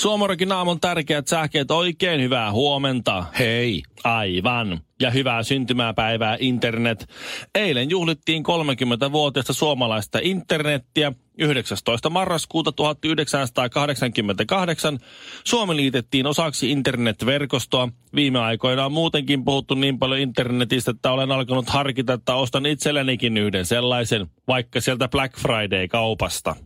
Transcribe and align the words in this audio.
Suomarokin 0.00 0.52
aamun 0.52 0.80
tärkeät 0.80 1.28
sähkeet, 1.28 1.70
oikein 1.70 2.20
hyvää 2.20 2.52
huomenta. 2.52 3.24
Hei. 3.38 3.82
Aivan. 4.04 4.80
Ja 5.00 5.10
hyvää 5.10 5.42
syntymäpäivää 5.42 6.36
internet. 6.40 7.08
Eilen 7.54 7.90
juhlittiin 7.90 8.42
30-vuotiaista 8.42 9.52
suomalaista 9.52 10.18
internettiä. 10.22 11.12
19. 11.38 12.10
marraskuuta 12.10 12.72
1988 12.72 14.98
Suomi 15.44 15.76
liitettiin 15.76 16.26
osaksi 16.26 16.70
internetverkostoa. 16.70 17.88
Viime 18.14 18.38
aikoina 18.38 18.86
on 18.86 18.92
muutenkin 18.92 19.44
puhuttu 19.44 19.74
niin 19.74 19.98
paljon 19.98 20.20
internetistä, 20.20 20.90
että 20.90 21.12
olen 21.12 21.32
alkanut 21.32 21.68
harkita, 21.68 22.12
että 22.12 22.34
ostan 22.34 22.66
itsellenikin 22.66 23.36
yhden 23.36 23.66
sellaisen, 23.66 24.26
vaikka 24.48 24.80
sieltä 24.80 25.08
Black 25.08 25.38
Friday-kaupasta. 25.38 26.56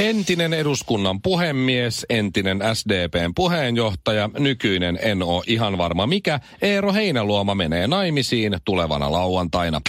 Entinen 0.00 0.52
eduskunnan 0.54 1.22
puhemies, 1.22 2.06
entinen 2.08 2.60
SDPn 2.74 3.32
puheenjohtaja, 3.34 4.30
nykyinen 4.38 4.98
en 5.02 5.22
oo 5.22 5.42
ihan 5.46 5.78
varma 5.78 6.06
mikä, 6.06 6.40
Eero 6.62 6.92
Heinäluoma 6.92 7.54
menee 7.54 7.86
naimisiin 7.86 8.56
tulevana 8.64 9.12
lauantaina. 9.12 9.80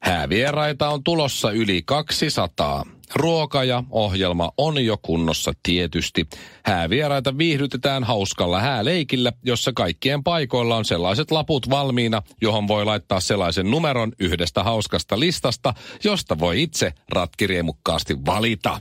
Häävieraita 0.00 0.88
on 0.88 1.04
tulossa 1.04 1.50
yli 1.50 1.82
200. 1.84 2.84
Ruoka 3.14 3.64
ja 3.64 3.84
ohjelma 3.90 4.52
on 4.58 4.84
jo 4.84 4.96
kunnossa 5.02 5.52
tietysti. 5.62 6.26
Häävieraita 6.64 7.38
viihdytetään 7.38 8.04
hauskalla 8.04 8.60
hääleikillä, 8.60 9.32
jossa 9.44 9.72
kaikkien 9.72 10.24
paikoilla 10.24 10.76
on 10.76 10.84
sellaiset 10.84 11.30
laput 11.30 11.70
valmiina, 11.70 12.22
johon 12.40 12.68
voi 12.68 12.84
laittaa 12.84 13.20
sellaisen 13.20 13.70
numeron 13.70 14.12
yhdestä 14.20 14.62
hauskasta 14.62 15.20
listasta, 15.20 15.74
josta 16.04 16.38
voi 16.38 16.62
itse 16.62 16.92
ratkiriemukkaasti 17.08 18.16
valita. 18.26 18.80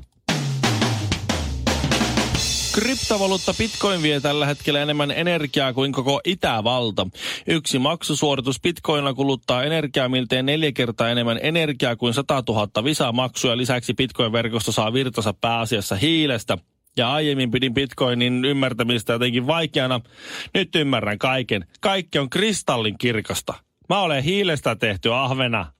Kryptovaluutta 2.76 3.54
Bitcoin 3.54 4.02
vie 4.02 4.20
tällä 4.20 4.45
hetkellä 4.45 4.81
enemmän 4.81 5.12
energiaa 5.12 5.73
kuin 5.73 5.92
koko 5.92 6.22
Itävalta. 6.26 7.08
Yksi 7.48 7.80
maksusuoritus 7.80 8.62
Bitcoinilla 8.62 9.14
kuluttaa 9.14 9.64
energiaa 9.64 10.09
miltei 10.09 10.44
neljä 10.44 10.72
kertaa 10.72 11.09
enemmän 11.09 11.40
energiaa 11.42 11.96
kuin 11.96 12.14
100 12.14 12.44
000 12.48 12.84
visamaksua. 12.84 13.58
Lisäksi 13.58 13.94
Bitcoin-verkosto 13.94 14.72
saa 14.72 14.94
virtansa 14.94 15.34
pääasiassa 15.34 15.96
hiilestä. 15.96 16.58
Ja 16.98 17.14
aiemmin 17.14 17.52
pidin 17.52 17.73
Bitcoinin 17.73 18.46
ymmärtämistä 18.46 19.14
jotenkin 19.14 19.48
vaikeana. 19.48 20.02
Nyt 20.53 20.76
ymmärrän 20.76 21.18
kaiken. 21.18 21.66
Kaikki 21.81 22.20
on 22.20 22.30
kristallin 22.30 22.98
kirkasta. 22.98 23.53
Mä 23.90 24.02
olen 24.02 24.23
hiilestä 24.23 24.76
tehty 24.76 25.14
ahvena. 25.14 25.72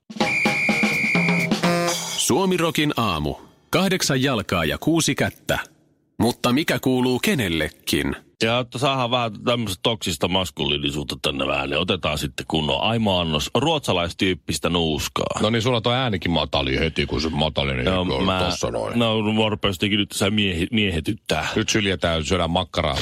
Suomirokin 2.16 2.92
aamu. 2.96 3.34
Kahdeksan 3.70 4.22
jalkaa 4.22 4.64
ja 4.64 4.78
kuusi 4.78 5.14
kättä. 5.14 5.75
Mutta 6.20 6.52
mikä 6.52 6.78
kuuluu 6.78 7.18
kenellekin? 7.18 8.16
Ja 8.42 8.58
että 8.58 8.78
saadaan 8.78 9.10
vähän 9.10 9.44
tämmöistä 9.44 9.80
toksista 9.82 10.28
maskuliinisuutta 10.28 11.16
tänne 11.22 11.46
vähän, 11.46 11.70
niin 11.70 11.78
otetaan 11.78 12.18
sitten 12.18 12.46
kunnon 12.48 12.82
aimoannos 12.82 13.50
ruotsalaistyyppistä 13.54 14.68
nuuskaa. 14.68 15.40
No 15.40 15.50
niin, 15.50 15.62
sulla 15.62 15.80
tuo 15.80 15.92
äänikin 15.92 16.30
matali 16.30 16.78
heti, 16.78 17.06
kun 17.06 17.20
se 17.20 17.28
matali, 17.28 17.74
niin 17.74 17.84
no, 17.84 18.04
mä, 18.04 18.38
tossa 18.38 18.70
noin. 18.70 18.98
No, 18.98 19.22
Warpestikin 19.22 19.98
nyt 19.98 20.08
tässä 20.08 20.30
miehi, 20.30 20.66
miehetyttää. 20.72 21.48
Nyt 21.56 21.68
syljetään, 21.68 22.24
syödään 22.24 22.50
makkaraa. 22.50 22.96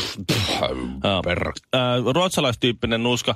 Perraksi. 1.25 1.65
ruotsalaistyyppinen 2.15 3.03
nuuska 3.03 3.35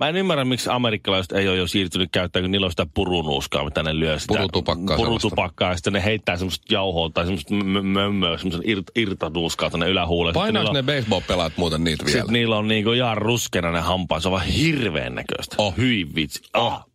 Mä 0.00 0.08
en 0.08 0.16
ymmärrä, 0.16 0.44
miksi 0.44 0.70
amerikkalaiset 0.72 1.32
ei 1.32 1.48
ole 1.48 1.56
jo 1.56 1.66
siirtynyt 1.66 2.08
käyttämään, 2.12 2.44
kun 2.44 2.50
niillä 2.50 2.64
on 2.64 2.70
sitä 2.70 2.86
purunuuskaa, 2.94 3.64
mitä 3.64 3.82
ne 3.82 3.98
lyö 3.98 4.18
sitä. 4.18 4.34
Purutupakkaa. 4.34 4.96
Purutupakkaa, 4.96 5.70
ja 5.70 5.76
sitten 5.76 5.92
ne 5.92 6.04
heittää 6.04 6.36
semmoista 6.36 6.74
jauhoa 6.74 7.10
tai 7.10 7.24
semmoista 7.24 7.54
mömmöä, 7.54 8.38
semmoista 8.38 8.62
ir- 8.68 9.02
irtanuuskaa 9.02 9.70
tänne 9.70 9.88
ylähuuleen. 9.88 10.34
Painaako 10.34 10.72
ne 10.72 10.82
baseball-pelaat 10.82 11.52
muuten 11.56 11.84
niitä 11.84 12.04
vielä? 12.04 12.18
Sitten 12.18 12.32
niillä 12.32 12.56
on 12.56 12.68
niinku 12.68 12.92
ihan 12.92 13.18
ruskena 13.18 13.72
ne 13.72 13.80
hampaa, 13.80 14.20
se 14.20 14.28
on 14.28 14.32
vaan 14.32 14.46
hirveän 14.46 15.14
näköistä. 15.14 15.56
Oh. 15.58 15.76
Hyi 15.76 16.06
vitsi. 16.14 16.40
Oh. 16.54 16.86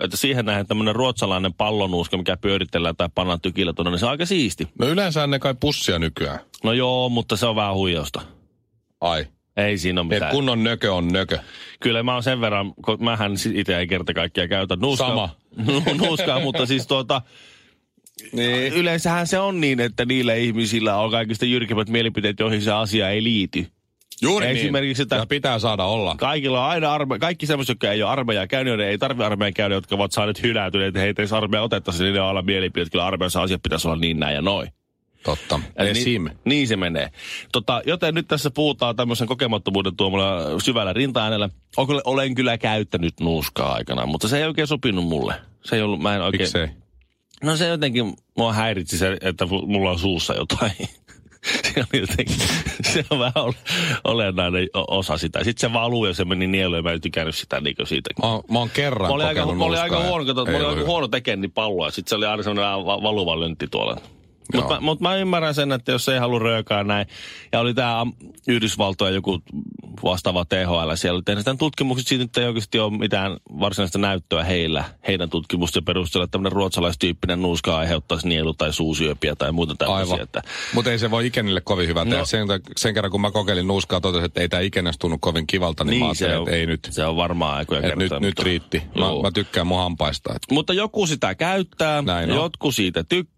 Että 0.00 0.16
siihen 0.16 0.44
nähden 0.44 0.66
tämmöinen 0.66 0.94
ruotsalainen 0.94 1.54
pallonuuska, 1.54 2.16
mikä 2.16 2.36
pyöritellään 2.36 2.96
tai 2.96 3.08
pannaan 3.14 3.40
tykillä 3.40 3.72
tuonne, 3.72 3.90
niin 3.90 3.98
se 3.98 4.04
on 4.06 4.10
aika 4.10 4.26
siisti. 4.26 4.68
No 4.78 4.86
yleensä 4.86 5.26
ne 5.26 5.38
kai 5.38 5.54
pussia 5.60 5.98
nykyään. 5.98 6.38
No 6.64 6.72
joo, 6.72 7.08
mutta 7.08 7.36
se 7.36 7.46
on 7.46 7.56
vähän 7.56 7.74
huijausta. 7.74 8.22
Ai. 9.00 9.26
Ei 9.56 9.78
siinä 9.78 10.00
ole 10.00 10.08
mitään. 10.08 10.30
Et 10.30 10.34
kunnon 10.34 10.64
nökö 10.64 10.94
on 10.94 11.08
nökö. 11.08 11.38
Kyllä 11.80 12.02
mä 12.02 12.12
oon 12.12 12.22
sen 12.22 12.40
verran, 12.40 12.74
kun 12.84 13.04
mähän 13.04 13.32
itse 13.54 13.78
ei 13.78 13.86
kerta 13.86 14.14
kaikkiaan 14.14 14.48
käytä 14.48 14.76
nuuskaa. 14.76 15.08
Sama. 15.08 15.30
nuuskaa, 16.06 16.40
mutta 16.40 16.66
siis 16.66 16.86
tuota, 16.86 17.22
niin. 18.32 18.72
yleensähän 18.72 19.26
se 19.26 19.38
on 19.38 19.60
niin, 19.60 19.80
että 19.80 20.04
niillä 20.04 20.34
ihmisillä 20.34 20.96
on 20.96 21.10
kaikista 21.10 21.44
jyrkemmät 21.44 21.88
mielipiteet, 21.88 22.40
joihin 22.40 22.62
se 22.62 22.72
asia 22.72 23.10
ei 23.10 23.24
liity. 23.24 23.66
Juuri 24.22 24.46
Esimerkiksi 24.46 25.02
niin. 25.02 25.10
Sitä 25.10 25.26
pitää 25.26 25.58
saada 25.58 25.84
olla. 25.84 26.14
Kaikilla 26.18 26.64
on 26.64 26.70
aina 26.70 26.94
arme, 26.94 27.18
kaikki 27.18 27.46
semmoiset, 27.46 27.74
jotka 27.74 27.92
ei 27.92 28.02
ole 28.02 28.10
armeijaa 28.10 28.46
käynyt, 28.46 28.70
joiden 28.70 28.88
ei 28.88 28.98
tarvitse 28.98 29.24
armeijaa 29.24 29.52
käydä, 29.52 29.74
jotka 29.74 29.94
ovat 29.94 30.12
saaneet 30.12 30.42
hyläytyneet, 30.42 30.88
että 30.88 31.00
heitä 31.00 31.22
ei 31.22 31.28
armeija 31.32 31.62
otettaisiin, 31.62 32.04
niin 32.04 32.14
ne 32.14 32.20
on 32.20 32.28
aina 32.28 32.42
mielipiteet, 32.42 32.86
että 32.86 32.92
kyllä 32.92 33.06
armeijassa 33.06 33.42
asiat 33.42 33.62
pitäisi 33.62 33.88
olla 33.88 33.98
niin 33.98 34.20
näin 34.20 34.34
ja 34.34 34.42
noin. 34.42 34.68
Totta. 35.24 35.60
Niin, 35.94 36.30
niin 36.44 36.68
se 36.68 36.76
menee. 36.76 37.10
Tota, 37.52 37.82
joten 37.86 38.14
nyt 38.14 38.28
tässä 38.28 38.50
puhutaan 38.50 38.96
tämmöisen 38.96 39.26
kokemattomuuden 39.26 39.96
tuomalla 39.96 40.60
syvällä 40.60 40.92
rinta-äänellä. 40.92 41.50
Olen 42.04 42.34
kyllä 42.34 42.58
käyttänyt 42.58 43.20
nuuskaa 43.20 43.72
aikana, 43.72 44.06
mutta 44.06 44.28
se 44.28 44.38
ei 44.38 44.44
oikein 44.44 44.66
sopinut 44.66 45.04
mulle. 45.04 45.34
Se 45.64 45.76
ei 45.76 45.82
ollut, 45.82 46.00
mä 46.00 46.14
en 46.14 46.22
oikein... 46.22 46.42
Miksei? 46.42 46.68
No 47.42 47.56
se 47.56 47.68
jotenkin, 47.68 48.12
mua 48.38 48.52
häiritsi 48.52 48.98
se, 48.98 49.16
että 49.20 49.46
mulla 49.46 49.90
on 49.90 49.98
suussa 49.98 50.34
jotain. 50.34 50.72
se 51.74 51.80
on 51.80 52.00
jotenkin, 52.00 52.36
se 52.82 53.04
on 53.10 53.18
vähän 53.18 53.54
olennainen 54.04 54.68
osa 54.74 55.18
sitä. 55.18 55.44
Sitten 55.44 55.70
se 55.70 55.74
valuu 55.74 56.06
ja 56.06 56.14
se 56.14 56.24
meni 56.24 56.46
nieluun 56.46 56.76
ja 56.76 56.82
mä 56.82 56.92
en 56.92 57.00
tykännyt 57.00 57.34
sitä 57.34 57.60
niin 57.60 57.76
siitä. 57.84 58.10
Mä, 58.22 58.28
mä 58.52 58.58
oon 58.58 58.70
kerran 58.70 59.08
mä 59.08 59.14
olin 59.14 59.26
aika, 59.26 59.54
mä 59.54 59.64
olin 59.64 59.80
aika 59.80 60.02
huono, 60.02 60.24
kato, 60.24 60.44
mä 60.44 60.56
olin 60.56 60.68
aika 60.68 60.84
huono 60.84 61.08
tekemään 61.08 61.40
niin 61.40 61.52
palloa. 61.52 61.90
Sitten 61.90 62.10
se 62.10 62.16
oli 62.16 62.26
aina 62.26 62.42
semmoinen 62.42 62.86
valuva 62.86 63.40
löntti 63.40 63.66
tuolla. 63.70 64.00
Mutta 64.54 64.74
mä, 64.74 64.80
mut 64.80 65.00
mä 65.00 65.16
ymmärrän 65.16 65.54
sen, 65.54 65.72
että 65.72 65.92
jos 65.92 66.08
ei 66.08 66.18
halua 66.18 66.38
röökaa 66.38 66.84
näin. 66.84 67.06
Ja 67.52 67.60
oli 67.60 67.74
tämä 67.74 68.06
Yhdysvaltojen 68.48 69.14
joku 69.14 69.42
vastaava 70.04 70.44
THL. 70.44 70.94
Siellä 70.94 71.16
oli 71.16 71.22
tehnyt 71.22 71.44
tämän 71.44 71.58
tutkimukset, 71.58 72.06
siitä 72.06 72.24
nyt 72.24 72.36
ei 72.36 72.46
oikeasti 72.46 72.78
ole 72.78 72.98
mitään 72.98 73.36
varsinaista 73.60 73.98
näyttöä 73.98 74.44
heillä. 74.44 74.84
Heidän 75.08 75.30
tutkimusten 75.30 75.84
perusteella 75.84 76.26
tämmöinen 76.26 76.52
ruotsalaistyyppinen 76.52 77.42
nuuska 77.42 77.76
aiheuttaisi 77.76 78.28
nielu- 78.28 78.54
tai 78.54 78.72
suusyöpiä 78.72 79.34
tai 79.36 79.52
muuta 79.52 79.74
tämmöisiä. 79.74 80.22
Että... 80.22 80.42
Mutta 80.74 80.90
ei 80.90 80.98
se 80.98 81.10
voi 81.10 81.26
ikenille 81.26 81.60
kovin 81.60 81.88
hyvä 81.88 82.04
no. 82.04 82.10
tehdä. 82.10 82.24
Sen, 82.24 82.46
sen 82.76 82.94
kerran 82.94 83.10
kun 83.10 83.20
mä 83.20 83.30
kokeilin 83.30 83.66
nuuskaa, 83.66 84.00
totesin, 84.00 84.24
että 84.24 84.40
ei 84.40 84.48
tämä 84.48 84.60
ikenäs 84.60 84.98
tunnu 84.98 85.18
kovin 85.20 85.46
kivalta, 85.46 85.84
niin, 85.84 85.90
niin 85.90 86.06
mä 86.06 86.14
se 86.14 86.34
että 86.36 86.50
ei 86.50 86.66
nyt. 86.66 86.88
Se 86.90 87.06
on 87.06 87.16
varmaan 87.16 87.56
aikoja 87.56 87.80
kertaa. 87.80 87.98
Nyt, 87.98 88.20
nyt 88.20 88.38
riitti. 88.38 88.82
Mä, 88.98 89.06
mä, 89.22 89.30
tykkään 89.30 89.66
mun 89.66 89.78
hampaista. 89.78 90.30
Että... 90.30 90.54
Mutta 90.54 90.72
joku 90.72 91.06
sitä 91.06 91.34
käyttää, 91.34 92.02
Näin 92.02 92.30
jotkut 92.30 92.74
siitä 92.74 93.04
tykkää, 93.04 93.33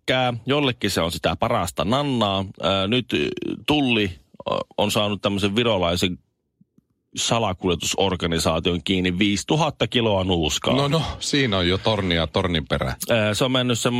jollekin 0.46 0.90
se 0.90 1.00
on 1.00 1.12
sitä 1.12 1.36
parasta 1.36 1.84
nannaa. 1.84 2.44
Ää, 2.62 2.86
nyt 2.86 3.06
tulli 3.66 4.10
on 4.78 4.90
saanut 4.90 5.22
tämmöisen 5.22 5.56
virolaisen 5.56 6.18
salakuljetusorganisaation 7.16 8.80
kiinni 8.84 9.18
5000 9.18 9.86
kiloa 9.86 10.24
nuuskaa. 10.24 10.76
No 10.76 10.88
no, 10.88 11.02
siinä 11.20 11.58
on 11.58 11.68
jo 11.68 11.78
tornia 11.78 12.26
tornin 12.26 12.66
perä. 12.68 12.94
Se 13.32 13.44
on 13.44 13.52
mennyt 13.52 13.78
sen 13.78 13.92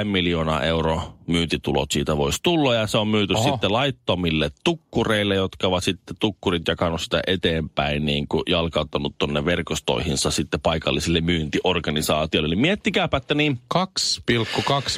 2,2 0.00 0.04
miljoonaa 0.04 0.62
euroa 0.62 1.16
myyntitulot 1.26 1.90
siitä 1.90 2.16
voisi 2.16 2.40
tulla 2.42 2.74
ja 2.74 2.86
se 2.86 2.98
on 2.98 3.08
myyty 3.08 3.34
Oho. 3.34 3.50
sitten 3.50 3.72
laittomille 3.72 4.50
tukkureille, 4.64 5.34
jotka 5.34 5.66
ovat 5.66 5.84
sitten 5.84 6.16
tukkurit 6.20 6.68
jakanut 6.68 7.00
sitä 7.00 7.22
eteenpäin 7.26 8.06
niin 8.06 8.28
kuin 8.28 8.42
jalkauttanut 8.48 9.14
tonne 9.18 9.44
verkostoihinsa 9.44 10.30
sitten 10.30 10.60
paikallisille 10.60 11.20
myyntiorganisaatioille. 11.20 12.46
Eli 12.46 12.56
miettikääpä, 12.56 13.16
että 13.16 13.34
niin... 13.34 13.58
2,2 13.74 13.80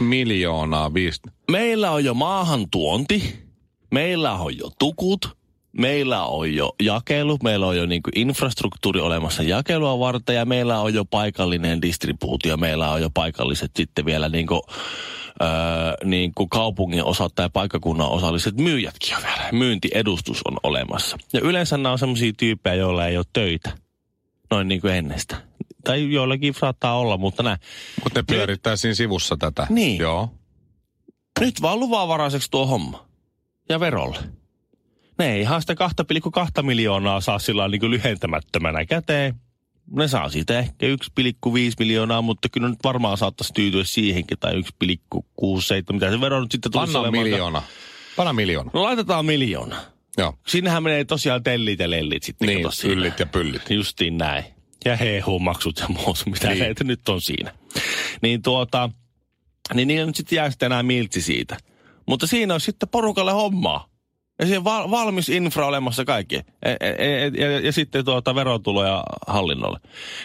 miljoonaa. 0.00 0.94
Viist... 0.94 1.23
Meillä 1.50 1.91
on 1.91 2.05
jo 2.05 2.14
maahantuonti, 2.14 3.37
meillä 3.91 4.32
on 4.32 4.59
jo 4.59 4.70
tukut, 4.79 5.37
meillä 5.79 6.25
on 6.25 6.55
jo 6.55 6.75
jakelu, 6.83 7.39
meillä 7.43 7.67
on 7.67 7.77
jo 7.77 7.87
niin 7.87 8.03
kuin 8.03 8.19
infrastruktuuri 8.19 9.01
olemassa 9.01 9.43
jakelua 9.43 9.99
varten 9.99 10.37
ja 10.37 10.45
meillä 10.45 10.81
on 10.81 10.95
jo 10.95 11.05
paikallinen 11.05 11.83
distribuutio, 11.83 12.57
meillä 12.57 12.91
on 12.91 13.03
jo 13.03 13.11
paikalliset 13.15 13.71
sitten 13.77 14.05
vielä 14.05 14.29
niin 14.29 14.47
kuin, 14.47 14.61
öö, 15.43 15.49
niin 16.05 16.33
kuin 16.35 16.49
kaupungin 16.49 17.05
osat 17.05 17.35
tai 17.35 17.51
paikkakunnan 17.53 18.09
osalliset 18.09 18.57
myyjätkin 18.57 19.17
on 19.17 19.23
vielä. 19.23 19.49
myyntiedustus 19.53 20.41
on 20.45 20.57
olemassa. 20.63 21.19
Ja 21.33 21.41
yleensä 21.41 21.77
nämä 21.77 21.93
on 21.93 21.99
semmoisia 21.99 22.33
tyyppejä, 22.37 22.75
joilla 22.75 23.07
ei 23.07 23.17
ole 23.17 23.27
töitä. 23.33 23.71
Noin 24.51 24.69
niin 24.69 24.81
kuin 24.81 24.95
ennestä. 24.95 25.37
Tai 25.85 26.13
joillakin 26.13 26.55
saattaa 26.55 26.99
olla, 26.99 27.17
mutta 27.17 27.43
näin. 27.43 27.59
Mutta 28.05 28.19
ne 28.19 28.25
pyörittää 28.29 28.77
siinä 28.77 28.95
sivussa 28.95 29.37
tätä. 29.37 29.67
Niin. 29.71 29.99
Joo. 29.99 30.29
Nyt 31.41 31.63
vaan 31.63 31.81
luvanvaraiseksi 31.81 32.51
tuo 32.51 32.67
homma. 32.67 33.07
Ja 33.69 33.81
verolle. 33.81 34.19
Ne 35.19 35.32
ei 35.35 35.41
ihan 35.41 35.61
sitä 35.61 35.75
2,2 36.59 36.62
miljoonaa 36.62 37.20
saa 37.20 37.38
sillä 37.38 37.69
niin 37.69 37.91
lyhentämättömänä 37.91 38.85
käteen. 38.87 39.35
Ne 39.91 40.09
saa 40.09 40.29
siitä 40.29 40.59
ehkä 40.59 40.87
1,5 40.87 41.53
miljoonaa, 41.79 42.23
mutta 42.23 42.49
kyllä 42.49 42.69
nyt 42.69 42.79
varmaan 42.85 43.19
saattaisi 43.19 43.53
tyytyä 43.53 43.85
siihenkin, 43.85 44.38
tai 44.38 44.53
1,67, 44.55 45.93
mitä 45.93 46.11
se 46.11 46.20
vero 46.20 46.41
nyt 46.41 46.53
sitten 46.53 46.73
tulisi 46.73 46.93
Panna 46.93 47.00
olemaan. 47.00 47.25
miljoona. 47.25 47.62
Panna 48.17 48.32
miljoona. 48.32 48.70
No 48.75 48.82
laitetaan 48.82 49.26
miljoona. 49.26 49.76
Joo. 50.19 50.35
Sinnehän 50.47 50.82
menee 50.82 51.05
tosiaan 51.05 51.43
tellit 51.43 51.81
ja 51.81 51.91
lellit 51.91 52.23
sitten. 52.23 52.47
Niin, 52.49 52.67
yllit 52.85 53.19
ja 53.20 53.26
pyllit. 53.26 53.70
Justiin 53.70 54.19
näin. 54.19 54.44
Ja 54.85 54.97
hehu-maksut 54.97 55.79
ja 55.81 55.88
muut, 55.88 56.23
mitä 56.26 56.49
Niin. 56.49 56.59
heitä 56.59 56.85
nyt 56.85 57.09
on 57.09 57.20
siinä. 57.20 57.53
Niin 58.23 58.43
tuota, 58.43 58.91
niin 59.75 59.88
niillä 59.88 60.06
nyt 60.06 60.17
sitten 60.17 60.37
jää 60.37 60.50
sitten 60.50 60.67
enää 60.67 60.82
miltsi 60.82 61.23
siitä. 61.23 61.56
Mutta 62.06 62.26
siinä 62.26 62.55
on 62.55 62.61
sitten 62.61 62.88
porukalle 62.88 63.32
hommaa. 63.32 63.88
Ja 64.38 64.46
siinä 64.46 64.58
on 64.58 64.64
val- 64.64 64.90
valmis 64.90 65.29
infra 65.29 65.67
olemassa 65.67 66.05
kaikki. 66.05 66.34
Ja, 66.37 66.70
ja, 66.70 67.46
ja, 67.50 67.61
ja 67.61 67.73
sitten 67.73 68.05
tuota 68.05 68.34
verotuloja 68.34 69.05
hallinnolle. 69.26 69.79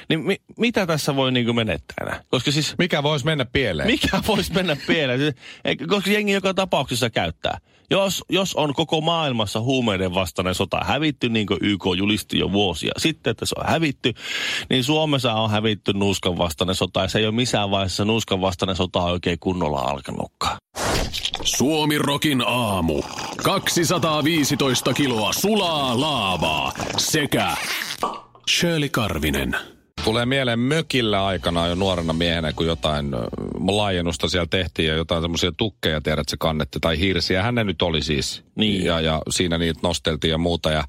Niin 0.09 0.19
mi, 0.19 0.37
mitä 0.57 0.85
tässä 0.87 1.15
voi 1.15 1.31
niinku 1.31 1.53
menettää 1.53 1.95
enää? 2.07 2.23
Koska 2.27 2.51
siis 2.51 2.75
Mikä 2.77 3.03
voisi 3.03 3.25
mennä 3.25 3.45
pieleen? 3.45 3.89
mikä 3.91 4.19
voisi 4.27 4.53
mennä 4.53 4.77
pieleen? 4.87 5.19
Se- 5.19 5.33
ei- 5.65 5.75
Koska 5.75 6.09
jengi 6.09 6.31
joka 6.31 6.53
tapauksessa 6.53 7.09
käyttää. 7.09 7.57
Jos, 7.91 8.23
jos 8.29 8.55
on 8.55 8.73
koko 8.73 9.01
maailmassa 9.01 9.61
huumeiden 9.61 10.13
vastainen 10.13 10.55
sota 10.55 10.79
hävitty, 10.83 11.29
niin 11.29 11.47
kuin 11.47 11.59
YK 11.61 11.83
julisti 11.97 12.39
jo 12.39 12.51
vuosia 12.51 12.91
sitten, 12.97 13.31
että 13.31 13.45
se 13.45 13.55
on 13.57 13.65
hävitty, 13.65 14.13
niin 14.69 14.83
Suomessa 14.83 15.33
on 15.33 15.49
hävitty 15.49 15.93
nuuskan 15.93 16.37
vastainen 16.37 16.75
sota, 16.75 17.01
ja 17.01 17.07
se 17.07 17.19
ei 17.19 17.25
ole 17.25 17.35
missään 17.35 17.71
vaiheessa 17.71 18.05
nuuskan 18.05 18.41
vastainen 18.41 18.75
sota 18.75 19.03
oikein 19.03 19.39
kunnolla 19.39 19.79
alkanutkaan. 19.79 20.57
Suomi 21.43 21.97
Rokin 21.97 22.43
aamu. 22.47 23.03
215 23.43 24.93
kiloa 24.93 25.33
sulaa 25.33 26.01
laavaa 26.01 26.73
sekä 26.97 27.55
Shirley 28.49 28.89
Karvinen. 28.89 29.76
Tulee 30.07 30.25
mieleen 30.25 30.59
mökillä 30.59 31.25
aikana 31.25 31.67
jo 31.67 31.75
nuorena 31.75 32.13
miehenä, 32.13 32.53
kun 32.53 32.65
jotain 32.65 33.11
laajennusta 33.67 34.29
siellä 34.29 34.47
tehtiin 34.49 34.87
ja 34.87 34.95
jotain 34.95 35.21
semmoisia 35.21 35.51
tukkeja, 35.51 36.01
tiedät, 36.01 36.29
se 36.29 36.37
kannette 36.39 36.79
tai 36.79 36.99
hirsiä. 36.99 37.43
Hän 37.43 37.55
nyt 37.55 37.81
oli 37.81 38.01
siis. 38.01 38.43
Niin. 38.55 38.85
Ja, 38.85 39.01
ja 39.01 39.21
siinä 39.29 39.57
niitä 39.57 39.79
nosteltiin 39.83 40.31
ja 40.31 40.37
muuta. 40.37 40.71
Ja 40.71 40.83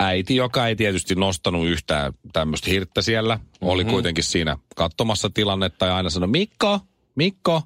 äiti, 0.00 0.36
joka 0.36 0.66
ei 0.66 0.76
tietysti 0.76 1.14
nostanut 1.14 1.66
yhtään 1.66 2.12
tämmöistä 2.32 2.70
hirttä 2.70 3.02
siellä, 3.02 3.36
mm-hmm. 3.36 3.68
oli 3.68 3.84
kuitenkin 3.84 4.24
siinä 4.24 4.56
katsomassa 4.76 5.30
tilannetta 5.30 5.86
ja 5.86 5.96
aina 5.96 6.10
sanoi, 6.10 6.28
Mikko, 6.28 6.80
Mikko, 7.14 7.62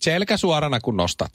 selkä 0.00 0.36
suorana 0.36 0.80
kun 0.80 0.96
nostat. 0.96 1.30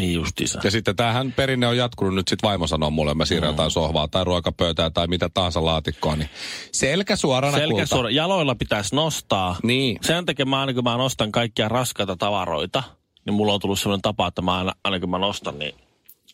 Niin 0.00 0.14
justiinsa. 0.14 0.60
Ja 0.64 0.70
sitten 0.70 0.96
tämähän 0.96 1.32
perinne 1.32 1.66
on 1.66 1.76
jatkunut 1.76 2.14
nyt 2.14 2.28
sitten 2.28 2.48
vaimo 2.48 2.66
sanoo 2.66 2.90
mulle, 2.90 3.14
mä 3.14 3.24
siirrän 3.24 3.50
jotain 3.50 3.70
sohvaa 3.70 4.08
tai 4.08 4.24
ruokapöytää 4.24 4.90
tai 4.90 5.06
mitä 5.06 5.28
tahansa 5.28 5.64
laatikkoa, 5.64 6.16
niin 6.16 6.30
selkä 6.72 7.16
suorana 7.16 7.56
Selkä 7.58 7.70
kulta. 7.74 7.86
suora, 7.86 8.10
jaloilla 8.10 8.54
pitäisi 8.54 8.94
nostaa. 8.94 9.56
Niin. 9.62 9.98
Sen 10.02 10.26
takia 10.26 10.46
mä 10.46 10.60
aina 10.60 10.74
kun 10.74 10.84
mä 10.84 10.96
nostan 10.96 11.32
kaikkia 11.32 11.68
raskaita 11.68 12.16
tavaroita, 12.16 12.82
niin 13.26 13.34
mulla 13.34 13.54
on 13.54 13.60
tullut 13.60 13.78
sellainen 13.80 14.02
tapa, 14.02 14.26
että 14.26 14.42
mä 14.42 14.58
aina, 14.58 14.72
aina 14.84 15.00
kun 15.00 15.10
mä 15.10 15.18
nostan, 15.18 15.58
niin 15.58 15.74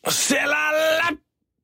selällä! 0.08 1.04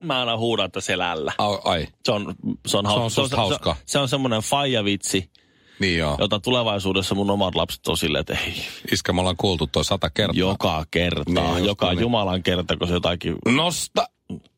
Mä 0.04 0.20
aina 0.20 0.36
huudan, 0.36 0.66
että 0.66 0.80
selällä. 0.80 1.32
Ai, 1.38 1.58
ai. 1.64 1.86
Se 2.04 2.12
on, 2.12 2.34
se 2.66 2.76
on, 2.76 2.86
hau- 2.86 2.90
on 2.90 3.10
susta 3.10 3.36
hauskaa. 3.36 3.74
Se, 3.74 3.80
se 3.86 3.98
on 3.98 4.08
semmoinen 4.08 4.40
faijavitsi, 4.42 5.30
niin 5.80 5.98
joo. 5.98 6.16
jota 6.18 6.40
tulevaisuudessa 6.40 7.14
mun 7.14 7.30
omat 7.30 7.54
lapset 7.54 7.88
on 7.88 7.96
silleen, 7.96 8.20
että 8.20 8.38
ei, 8.46 8.54
Iskä, 8.92 9.12
me 9.12 9.20
ollaan 9.20 9.36
kuultu 9.36 9.66
toi 9.66 9.84
sata 9.84 10.10
kertaa. 10.10 10.38
joka 10.38 10.84
kerta, 10.90 11.52
Niin, 11.54 11.64
joka 11.64 11.90
niin. 11.90 12.00
jumalan 12.00 12.42
kerta, 12.42 12.76
kun 12.76 12.88
se 12.88 12.94
jotakin... 12.94 13.36
Nosta, 13.48 14.06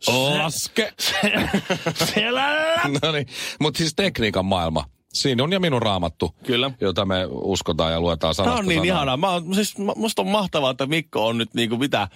laske. 0.08 0.92
selällä! 2.14 2.80
no 3.02 3.12
niin, 3.12 3.26
mutta 3.60 3.78
siis 3.78 3.94
tekniikan 3.94 4.44
maailma. 4.44 4.84
Siinä 5.12 5.44
on 5.44 5.52
ja 5.52 5.60
minun 5.60 5.82
raamattu, 5.82 6.34
Kyllä. 6.46 6.70
jota 6.80 7.04
me 7.04 7.26
uskotaan 7.30 7.92
ja 7.92 8.00
luetaan 8.00 8.34
sanasta 8.34 8.50
Tämä 8.50 8.58
on 8.60 8.68
niin 8.68 8.80
sanaan. 8.80 8.86
ihanaa. 8.96 9.16
Mä 9.16 9.30
oon, 9.30 9.54
siis, 9.54 9.74
musta 9.96 10.22
on 10.22 10.28
mahtavaa, 10.28 10.70
että 10.70 10.86
Mikko 10.86 11.26
on 11.26 11.38
nyt 11.38 11.54
niinku 11.54 11.76
mitä, 11.76 12.02
eh, 12.02 12.08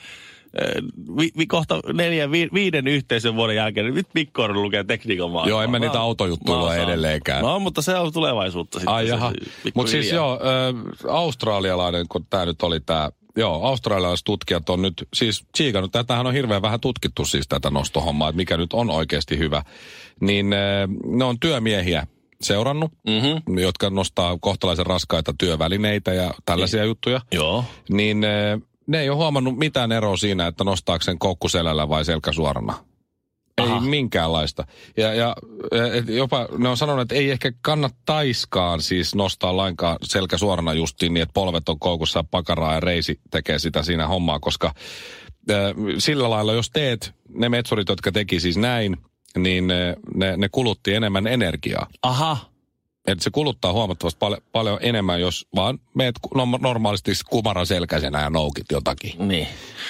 vi, 1.18 1.30
vi, 1.38 1.46
kohta 1.46 1.80
neljän, 1.92 2.30
vi, 2.32 2.48
viiden 2.54 2.86
yhteisen 2.88 3.36
vuoden 3.36 3.56
jälkeen, 3.56 3.86
niin 3.86 3.94
nyt 3.94 4.06
Mikko 4.14 4.42
on 4.42 4.62
lukee 4.62 4.84
tekniikan 4.84 5.30
maailmaa. 5.30 5.48
Joo, 5.50 5.62
en 5.62 5.70
mä 5.70 5.78
niitä 5.78 6.00
autojuttuja 6.00 6.58
osaan. 6.58 6.78
edelleenkään. 6.78 7.42
No, 7.42 7.58
mutta 7.58 7.82
se 7.82 7.96
on 7.96 8.12
tulevaisuutta 8.12 8.78
sitten. 8.78 8.94
Ai 8.94 9.08
jaha. 9.08 9.32
Mutta 9.74 9.90
siis 9.90 10.12
joo, 10.12 10.40
ö, 10.42 11.08
australialainen, 11.10 12.06
kun 12.08 12.26
tämä 12.30 12.44
nyt 12.46 12.62
oli 12.62 12.80
tämä, 12.80 13.10
joo, 13.36 13.64
australialaiset 13.66 14.24
tutkijat 14.24 14.70
on 14.70 14.82
nyt 14.82 15.08
siis 15.14 15.44
tsiikannut, 15.52 15.92
tätähän 15.92 16.26
on 16.26 16.32
hirveän 16.34 16.62
vähän 16.62 16.80
tutkittu 16.80 17.24
siis 17.24 17.48
tätä 17.48 17.70
nostohommaa, 17.70 18.28
että 18.28 18.36
mikä 18.36 18.56
nyt 18.56 18.72
on 18.72 18.90
oikeasti 18.90 19.38
hyvä. 19.38 19.62
Niin 20.20 20.50
ne 21.06 21.24
on 21.24 21.40
työmiehiä 21.40 22.06
seurannut, 22.42 22.92
Mhm. 23.06 23.58
jotka 23.58 23.90
nostaa 23.90 24.36
kohtalaisen 24.40 24.86
raskaita 24.86 25.34
työvälineitä 25.38 26.14
ja 26.14 26.34
tällaisia 26.46 26.84
juttuja. 26.84 27.20
Joo. 27.32 27.64
Niin 27.88 28.24
ne 28.86 29.00
ei 29.00 29.08
ole 29.08 29.16
huomannut 29.16 29.58
mitään 29.58 29.92
eroa 29.92 30.16
siinä, 30.16 30.46
että 30.46 30.64
nostaako 30.64 31.02
sen 31.02 31.18
koukku 31.18 31.48
selällä 31.48 31.88
vai 31.88 32.04
selkä 32.04 32.32
suorana. 32.32 32.74
Ei 33.58 33.66
Aha. 33.66 33.80
minkäänlaista. 33.80 34.66
Ja, 34.96 35.14
ja 35.14 35.36
et 35.92 36.08
jopa 36.08 36.48
ne 36.58 36.68
on 36.68 36.76
sanonut, 36.76 37.02
että 37.02 37.14
ei 37.14 37.30
ehkä 37.30 37.52
kannattaiskaan 37.62 38.82
siis 38.82 39.14
nostaa 39.14 39.56
lainkaan 39.56 39.96
selkä 40.02 40.38
suorana 40.38 40.72
justiin 40.72 41.14
niin, 41.14 41.22
että 41.22 41.32
polvet 41.32 41.68
on 41.68 41.78
koukussa 41.78 42.24
pakaraa 42.30 42.74
ja 42.74 42.80
reisi 42.80 43.20
tekee 43.30 43.58
sitä 43.58 43.82
siinä 43.82 44.06
hommaa, 44.06 44.40
koska 44.40 44.66
äh, 45.50 45.56
sillä 45.98 46.30
lailla, 46.30 46.52
jos 46.52 46.70
teet 46.70 47.14
ne 47.28 47.48
metsurit, 47.48 47.88
jotka 47.88 48.12
teki 48.12 48.40
siis 48.40 48.56
näin, 48.56 48.96
niin 49.38 49.66
ne, 49.66 49.96
ne, 50.14 50.36
ne 50.36 50.48
kulutti 50.48 50.94
enemmän 50.94 51.26
energiaa. 51.26 51.86
Aha. 52.02 52.55
Että 53.06 53.24
se 53.24 53.30
kuluttaa 53.30 53.72
huomattavasti 53.72 54.18
paljon, 54.18 54.40
paljon 54.52 54.78
enemmän, 54.82 55.20
jos 55.20 55.46
vaan 55.54 55.78
meet 55.94 56.14
no- 56.34 56.58
normaalisti 56.60 57.12
kumaran 57.30 57.66
selkäisenä 57.66 58.22
ja 58.22 58.30
noukit 58.30 58.66
jotakin. 58.72 59.10
Niin. 59.10 59.48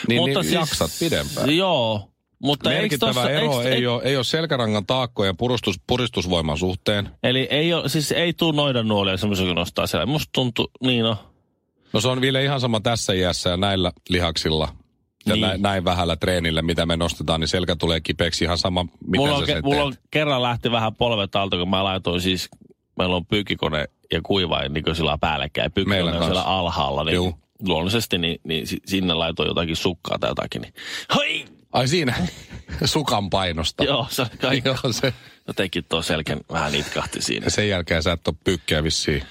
Niin, 0.08 0.24
niin 0.24 0.52
jaksat 0.52 0.90
pidempään. 1.00 1.56
Joo. 1.56 2.10
Mutta 2.42 2.70
Merkittävä 2.70 3.12
tossa, 3.12 3.30
ero 3.30 3.60
eikö, 3.60 3.74
ei, 3.74 3.86
ole, 3.86 4.02
ei 4.02 4.16
ole 4.16 4.24
selkärangan 4.24 4.86
taakkojen 4.86 5.36
puristus, 5.36 5.80
puristusvoiman 5.86 6.58
suhteen. 6.58 7.08
Eli 7.22 7.48
ei 7.50 7.72
ole, 7.74 7.88
siis 7.88 8.12
ei 8.12 8.32
tuu 8.32 8.52
noidan 8.52 8.88
nuolia 8.88 9.16
semmoisen, 9.16 9.46
kun 9.46 9.56
nostaa 9.56 9.86
siellä. 9.86 10.06
Musta 10.06 10.30
tuntuu, 10.32 10.70
niin 10.84 11.04
no. 11.04 11.16
No 11.92 12.00
se 12.00 12.08
on 12.08 12.20
vielä 12.20 12.40
ihan 12.40 12.60
sama 12.60 12.80
tässä 12.80 13.12
iässä 13.12 13.50
ja 13.50 13.56
näillä 13.56 13.92
lihaksilla 14.08 14.68
ja 15.26 15.32
Niin. 15.32 15.40
näin, 15.40 15.62
näin 15.62 15.84
vähällä 15.84 16.16
treenillä, 16.16 16.62
mitä 16.62 16.86
me 16.86 16.96
nostetaan, 16.96 17.40
niin 17.40 17.48
selkä 17.48 17.76
tulee 17.76 18.00
kipeäksi 18.00 18.44
ihan 18.44 18.58
sama, 18.58 18.82
miten 18.82 19.20
Mulla 19.20 19.36
on, 19.36 19.44
ke, 19.46 19.62
mulla 19.62 19.84
on 19.84 19.94
kerran 20.10 20.42
lähti 20.42 20.70
vähän 20.70 20.94
polvet 20.94 21.36
alta, 21.36 21.56
kun 21.56 21.70
mä 21.70 21.84
laitoin 21.84 22.20
siis, 22.20 22.48
meillä 22.98 23.16
on 23.16 23.26
pyykkikone 23.26 23.84
ja 24.12 24.20
kuivain 24.22 24.72
niin 24.72 24.84
sillä 24.96 25.18
päällekkäin. 25.20 25.72
Pyykkikone 25.72 25.96
Meillä 25.96 26.10
on 26.10 26.24
siellä 26.24 26.34
kanssa. 26.34 26.58
alhaalla, 26.58 27.04
niin 27.04 27.14
Juu. 27.14 27.34
luonnollisesti 27.66 28.18
niin, 28.18 28.40
niin 28.44 28.66
si- 28.66 28.80
sinne 28.86 29.14
laitoin 29.14 29.46
jotakin 29.48 29.76
sukkaa 29.76 30.18
tai 30.18 30.30
jotakin. 30.30 30.62
Niin. 30.62 30.74
Hoi! 31.14 31.44
Ai 31.72 31.88
siinä, 31.88 32.14
sukan 32.84 33.30
painosta. 33.30 33.84
Joo, 33.84 34.06
se 34.10 34.26
kaikki. 34.40 34.68
Joo, 34.82 34.92
se. 34.92 35.12
Jotenkin 35.46 35.84
tuo 35.88 36.02
selkän 36.02 36.40
vähän 36.52 36.72
nitkahti 36.72 37.22
siinä. 37.22 37.46
Ja 37.46 37.50
sen 37.50 37.68
jälkeen 37.68 38.02
sä 38.02 38.12
et 38.12 38.28
ole 38.28 38.36
pyykkiä 38.44 38.82
vissiin 38.82 39.22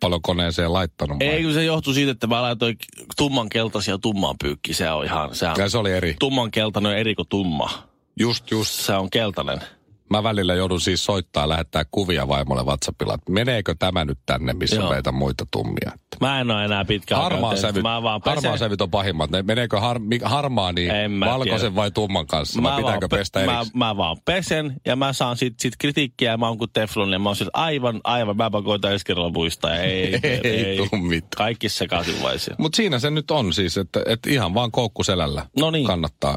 paljon 0.00 0.22
koneeseen 0.22 0.72
laittanut. 0.72 1.18
vai? 1.20 1.26
Ei, 1.28 1.42
kun 1.42 1.52
se 1.52 1.64
johtui 1.64 1.94
siitä, 1.94 2.12
että 2.12 2.26
mä 2.26 2.42
laitoin 2.42 2.76
tumman 3.16 3.48
keltaisia 3.48 3.98
tummaan 3.98 4.34
pyykkiä. 4.42 4.74
Se 4.74 4.90
on 4.90 5.04
ihan, 5.04 5.34
se 5.34 5.48
on, 5.48 5.54
Ja 5.58 5.68
se 5.68 5.78
oli 5.78 5.92
eri. 5.92 6.16
tumman 6.20 6.50
keltainen 6.50 6.92
on 6.92 6.98
eri 6.98 7.14
kuin 7.14 7.28
tumma. 7.28 7.88
Just, 8.20 8.50
just. 8.50 8.70
Se 8.72 8.92
on 8.94 9.10
keltainen. 9.10 9.60
Mä 10.10 10.22
välillä 10.22 10.54
joudun 10.54 10.80
siis 10.80 11.04
soittaa 11.04 11.42
ja 11.42 11.48
lähettää 11.48 11.84
kuvia 11.90 12.28
vaimolle 12.28 12.62
WhatsAppilla, 12.62 13.14
että 13.14 13.32
meneekö 13.32 13.74
tämä 13.78 14.04
nyt 14.04 14.18
tänne, 14.26 14.52
missä 14.52 14.76
Joo. 14.76 14.86
on 14.88 14.94
meitä 14.94 15.12
muita 15.12 15.46
tummia. 15.50 15.92
Mä 16.20 16.40
en 16.40 16.50
ole 16.50 16.64
enää 16.64 16.84
pitkään 16.84 17.22
Harmaa 17.22 17.56
sävyt, 17.56 17.82
Mä 17.82 18.02
vaan 18.02 18.22
pesen. 18.22 18.34
harmaa 18.42 18.56
sävyt 18.58 18.80
on 18.80 18.90
pahimmat. 18.90 19.30
Ne, 19.30 19.42
meneekö 19.42 19.80
har, 19.80 20.00
harmaa 20.24 20.72
niin 20.72 20.90
En 20.90 21.10
mä 21.10 21.26
valkoisen 21.26 21.60
tiedä. 21.60 21.74
vai 21.74 21.90
tumman 21.90 22.26
kanssa? 22.26 22.60
Mä, 22.60 22.68
vaan 22.68 22.82
pitääkö 22.82 23.08
pe- 23.08 23.16
pestä 23.16 23.38
mä, 23.46 23.52
erikseen? 23.52 23.78
mä, 23.78 23.96
vaan 23.96 24.16
pesen 24.24 24.74
ja 24.86 24.96
mä 24.96 25.12
saan 25.12 25.36
sit, 25.36 25.54
sit 25.60 25.74
kritiikkiä 25.78 26.30
ja 26.30 26.36
mä 26.36 26.48
oon 26.48 26.58
kuin 26.58 26.70
teflon 26.72 27.12
ja 27.12 27.18
mä 27.18 27.28
oon 27.28 27.36
siis 27.36 27.50
aivan, 27.52 28.00
aivan, 28.04 28.36
mä 28.36 28.50
koitan 28.64 28.92
ensi 28.92 29.04
kerralla 29.04 29.30
muistaa. 29.32 29.76
Ei, 29.76 30.20
Ei 30.44 30.78
mitään. 31.08 31.28
Kaikki 31.36 31.68
sekaisin 31.68 32.22
vai 32.22 32.38
siellä. 32.38 32.56
Mutta 32.62 32.76
siinä 32.76 32.98
se 32.98 33.10
nyt 33.10 33.30
on 33.30 33.52
siis, 33.52 33.76
että, 33.76 34.00
että 34.06 34.30
ihan 34.30 34.54
vaan 34.54 34.70
koukku 34.70 35.04
selällä 35.04 35.46
No 35.60 35.70
niin. 35.70 35.86
kannattaa 35.86 36.36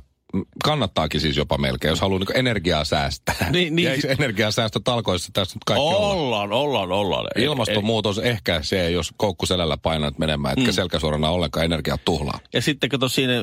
kannattaakin 0.64 1.22
siis 1.22 1.38
jopa 1.38 1.58
melkein, 1.58 1.90
jos 1.90 2.02
haluaa 2.02 2.20
niin 2.20 2.38
energiaa 2.38 2.86
säästää. 2.86 3.36
Niin, 3.50 3.76
niin. 3.76 3.86
Ja 3.86 3.94
eikö 3.94 4.12
energiasäästö 4.12 4.80
talkoissa 4.84 5.30
tässä 5.34 5.56
nyt 5.56 5.64
kaikki 5.64 5.84
olla? 5.84 5.98
Ollaan, 5.98 6.54
ollaan, 6.54 6.92
ollaan. 6.92 7.28
Ei- 7.36 7.44
Ilmastonmuutos 7.44 8.18
ehkä 8.18 8.60
se, 8.64 8.92
jos 8.92 9.12
koukku 9.18 9.46
selällä 9.46 9.78
painat 9.78 10.18
menemään, 10.20 10.60
etkä 10.60 10.72
mm. 10.72 10.76
selkäsuorana 10.76 11.30
ollenkaan 11.30 11.66
energiaa 11.66 11.98
tuhlaa. 12.06 12.40
Ja 12.54 12.62
sitten 12.62 12.90
kato 12.90 13.10
siinä, 13.10 13.34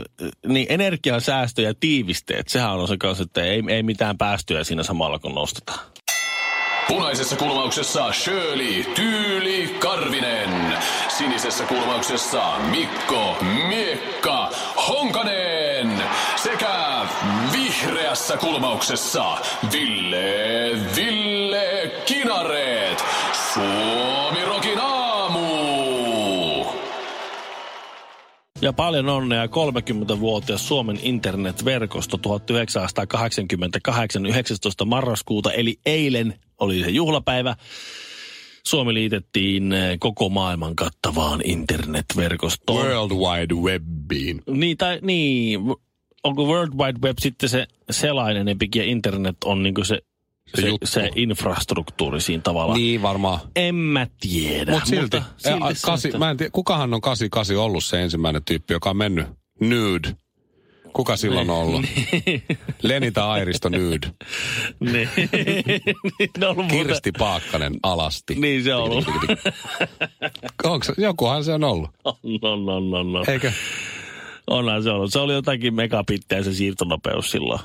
niin 0.47 0.66
energiansäästö 0.68 1.62
ja 1.62 1.75
tiivisteet, 1.80 2.49
sehän 2.49 2.71
on 2.71 2.88
se 2.88 2.97
kanssa, 2.97 3.23
että 3.23 3.42
ei, 3.45 3.62
ei 3.68 3.83
mitään 3.83 4.18
päästöjä 4.18 4.64
siinä 4.64 4.83
samalla 4.83 5.18
kun 5.18 5.35
nostetaan. 5.35 5.80
Punaisessa 6.88 7.37
kulmauksessa 7.37 8.12
Shirley 8.12 8.85
Tyyli 8.95 9.76
Karvinen. 9.78 10.50
Sinisessä 11.18 11.64
kulmauksessa 11.64 12.59
Mikko 12.59 13.37
Miekka 13.68 14.50
Honkanen. 14.88 15.38
Vihreässä 18.19 18.47
kulmauksessa 18.47 19.37
Ville 19.73 20.71
Ville 20.97 21.93
Kinareet. 22.07 23.05
Suomi 23.55 24.45
Rokin 24.45 24.81
aamu. 24.81 26.65
Ja 28.63 28.73
paljon 28.73 29.09
onnea 29.09 29.47
30-vuotias 29.47 30.69
Suomen 30.69 30.99
internetverkosto 31.03 32.19
1988 32.19 34.27
19. 34.27 34.85
marraskuuta, 34.85 35.53
eli 35.53 35.77
eilen 35.87 36.35
oli 36.61 36.85
se 36.85 36.91
juhlapäivä. 36.91 37.57
Suomi 38.65 38.95
liitettiin 38.95 39.73
eh, 39.73 39.97
koko 40.01 40.29
maailman 40.29 40.77
kattavaan 40.77 41.41
internetverkostoon. 41.45 42.87
World 42.87 43.11
Wide 43.11 43.55
Webiin. 43.55 44.43
Niin, 44.51 44.77
tai 44.77 44.99
niin, 45.03 45.61
onko 46.25 46.45
World 46.45 46.73
Wide 46.75 46.99
Web 47.03 47.17
sitten 47.21 47.49
se 47.49 47.67
selainen 47.91 48.47
ja 48.75 48.85
internet 48.85 49.37
on 49.45 49.63
niinku 49.63 49.85
se, 49.85 49.99
Se 50.57 50.63
se, 50.63 50.69
juttu. 50.69 50.87
se 50.87 51.11
infrastruktuuri 51.17 52.21
siinä 52.21 52.43
tavalla. 52.43 52.75
Niin 52.75 53.03
varmaan. 53.03 53.41
En 53.57 53.75
mä 53.75 54.07
tiedä. 54.21 54.73
Mut 54.73 54.87
silti, 54.87 55.17
Mutta 55.17 55.33
silti 55.39 55.65
Ä, 55.65 55.75
se, 55.75 55.87
kasi, 55.87 56.19
mä 56.19 56.31
en 56.31 56.37
tiedä, 56.37 56.51
kukahan 56.51 56.95
on 56.95 57.01
88 57.01 57.57
ollut 57.57 57.85
se 57.85 58.03
ensimmäinen 58.03 58.45
tyyppi, 58.45 58.75
joka 58.75 58.91
on 58.91 58.97
mennyt 58.97 59.27
nude? 59.61 60.17
Kuka 60.93 61.17
silloin 61.17 61.51
on 61.51 61.57
ollut? 61.57 61.87
Lenita 62.83 63.31
Airisto 63.31 63.69
nude. 63.69 64.09
Niin. 64.81 65.09
niin, 65.33 66.69
Kirsti 66.69 67.13
Paakkanen 67.19 67.75
alasti. 67.83 68.35
Niin 68.35 68.65
se 68.65 68.75
on 68.75 68.83
ollut. 68.83 69.05
Onko 70.65 70.87
jokuhan 70.99 71.45
se 71.45 71.53
on 71.53 71.65
ollut. 71.65 71.91
On, 72.05 72.15
on, 72.43 72.69
on, 72.69 72.95
on, 72.95 73.17
on. 73.17 73.31
Eikö? 73.31 73.53
Onhan 74.50 74.83
se 74.83 74.90
ollut. 74.90 75.12
Se 75.12 75.19
oli 75.19 75.33
jotakin 75.33 75.75
megabittejä 75.75 76.43
se 76.43 76.52
siirtonopeus 76.55 77.31
silloin. 77.31 77.61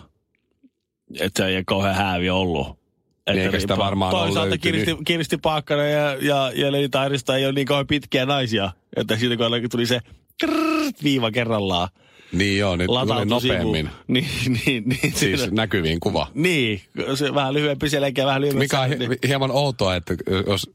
Että 1.20 1.44
se 1.44 1.50
ei 1.50 1.64
kauhean 1.66 1.96
häävi 1.96 2.30
ollut. 2.30 2.68
Että 2.70 3.32
Niin, 3.34 3.46
eikä 3.46 3.60
sitä 3.60 3.76
pa- 3.76 3.78
varmaan 3.78 4.12
Toisaalta 4.12 4.50
löytynyt. 4.50 4.62
Kirsti, 4.86 5.04
Kirsti 5.06 5.38
Paakkanen 5.38 5.92
ja, 5.94 6.18
ja, 6.22 6.52
ja 6.56 6.72
Leni 6.72 6.90
Tairista 6.90 7.38
ei 7.38 7.46
ole 7.46 7.54
niin 7.54 7.68
kauhean 7.68 7.88
pitkiä 7.88 8.26
naisia. 8.26 8.72
Että 8.96 9.18
siitä 9.18 9.38
kun 9.38 9.70
tuli 9.72 9.86
se 9.86 10.00
trrrt 10.40 11.04
viiva 11.04 11.32
kerrallaan 11.32 11.88
Niin 12.32 12.58
joo, 12.60 12.76
nyt 12.76 12.88
tuli 12.88 13.42
sivu. 13.42 13.54
nopeammin. 13.54 13.90
Niin, 14.08 14.28
niin, 14.66 14.84
niin. 14.90 15.14
Siis 15.16 15.40
siinä- 15.42 15.48
näkyviin 15.56 16.00
kuva. 16.00 16.28
Niin, 16.34 16.82
se 17.16 17.34
vähän 17.34 17.54
lyhyempi 17.54 17.90
selkä 17.90 18.22
ja 18.22 18.26
vähän 18.26 18.42
lyhyempi 18.42 18.60
Mikä 18.60 18.80
on 18.82 18.90
hi- 18.90 19.28
hieman 19.28 19.52
outoa, 19.52 19.96
että 19.96 20.16
jos 20.48 20.70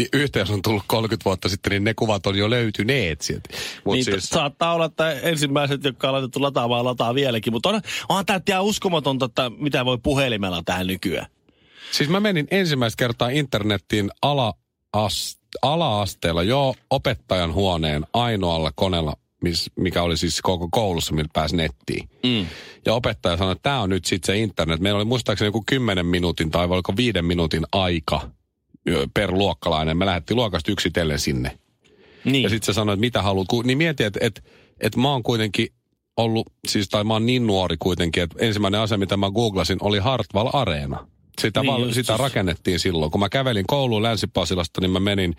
y- 0.00 0.08
yhteys 0.12 0.50
on 0.50 0.62
tullut 0.62 0.82
30 0.86 1.24
vuotta 1.24 1.48
sitten, 1.48 1.70
niin 1.70 1.84
ne 1.84 1.94
kuvat 1.94 2.26
on 2.26 2.36
jo 2.38 2.50
löytyneet 2.50 3.20
sieltä. 3.20 3.48
Mut 3.84 3.94
Niin, 3.94 4.04
siis, 4.04 4.24
saattaa 4.24 4.74
olla, 4.74 4.84
että 4.84 5.12
ensimmäiset, 5.12 5.84
jotka 5.84 6.08
on 6.08 6.14
laitettu 6.14 6.42
lataamaan, 6.42 6.84
lataa 6.84 7.14
vieläkin. 7.14 7.52
Mutta 7.52 7.68
on, 7.68 7.80
onhan 8.08 8.24
tämä 8.44 8.60
uskomatonta, 8.60 9.26
että 9.26 9.50
mitä 9.58 9.84
voi 9.84 9.98
puhelimella 10.02 10.62
tähän 10.64 10.86
nykyään. 10.86 11.26
siis 11.92 12.08
mä 12.08 12.20
menin 12.20 12.48
ensimmäistä 12.50 12.98
kertaa 12.98 13.28
internettiin 13.28 14.10
ala 14.22 14.54
ala-asteella 15.62 16.42
jo 16.42 16.74
opettajan 16.90 17.54
huoneen 17.54 18.06
ainoalla 18.12 18.72
koneella, 18.74 19.14
mis, 19.42 19.70
mikä 19.76 20.02
oli 20.02 20.16
siis 20.16 20.40
koko 20.42 20.68
koulussa, 20.70 21.14
millä 21.14 21.28
pääsi 21.32 21.56
nettiin. 21.56 22.08
Mm. 22.22 22.46
Ja 22.86 22.94
opettaja 22.94 23.36
sanoi, 23.36 23.52
että 23.52 23.62
tämä 23.62 23.80
on 23.80 23.90
nyt 23.90 24.04
sitten 24.04 24.26
se 24.26 24.38
internet. 24.38 24.80
Meillä 24.80 24.96
oli 24.96 25.04
muistaakseni 25.04 25.46
joku 25.46 25.62
10 25.66 26.06
minuutin 26.06 26.50
tai 26.50 26.66
oliko 26.66 26.96
viiden 26.96 27.24
minuutin 27.24 27.62
aika 27.72 28.30
per 29.14 29.32
luokkalainen. 29.32 29.96
Me 29.96 30.06
lähdettiin 30.06 30.36
luokasta 30.36 30.72
yksitellen 30.72 31.18
sinne. 31.18 31.58
Niin. 32.24 32.42
Ja 32.42 32.48
sitten 32.48 32.66
se 32.66 32.72
sanoi, 32.72 32.92
että 32.92 33.00
mitä 33.00 33.22
haluat. 33.22 33.48
Niin 33.64 33.78
mieti, 33.78 34.04
että 34.04 34.18
et, 34.22 34.44
et 34.80 34.96
mä 34.96 35.10
oon 35.12 35.22
kuitenkin 35.22 35.68
ollut, 36.16 36.52
siis 36.68 36.88
tai 36.88 37.04
mä 37.04 37.12
oon 37.12 37.26
niin 37.26 37.46
nuori 37.46 37.76
kuitenkin, 37.78 38.22
että 38.22 38.36
ensimmäinen 38.40 38.80
asia, 38.80 38.98
mitä 38.98 39.16
mä 39.16 39.30
googlasin, 39.30 39.78
oli 39.80 39.98
Hartwall 39.98 40.50
Areena. 40.52 41.06
Sitä, 41.40 41.60
Niin 41.62 41.80
just, 41.80 41.94
sitä 41.94 42.16
rakennettiin 42.16 42.78
silloin. 42.78 43.10
Kun 43.10 43.20
mä 43.20 43.28
kävelin 43.28 43.64
kouluun 43.66 44.02
Länsi-Pasilasta, 44.02 44.80
niin 44.80 44.90
mä 44.90 45.00
menin 45.00 45.36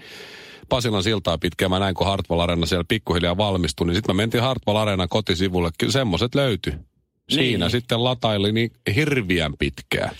Pasilan 0.70 1.04
siltaa 1.04 1.38
pitkään. 1.38 1.72
Mä 1.72 1.80
näin, 1.80 1.96
kun 1.96 2.08
Hartwall 2.08 2.40
Areena 2.40 2.66
siellä 2.66 2.86
pikkuhiljaa 2.88 3.38
valmistui. 3.38 3.88
Niin 3.88 3.96
sitten 3.96 4.16
mä 4.16 4.22
mentiin 4.22 4.44
Hartwall 4.44 4.78
Areenan 4.78 5.10
kotisivulle. 5.10 5.70
Kyllä 5.78 5.92
semmoset 5.94 6.36
löytyi. 6.36 6.74
Siinä 7.30 7.66
Niin. 7.66 7.72
sitten 7.72 8.04
lataili 8.04 8.52
niin 8.52 8.72
hirviän 8.96 9.54
pitkään. 9.60 10.16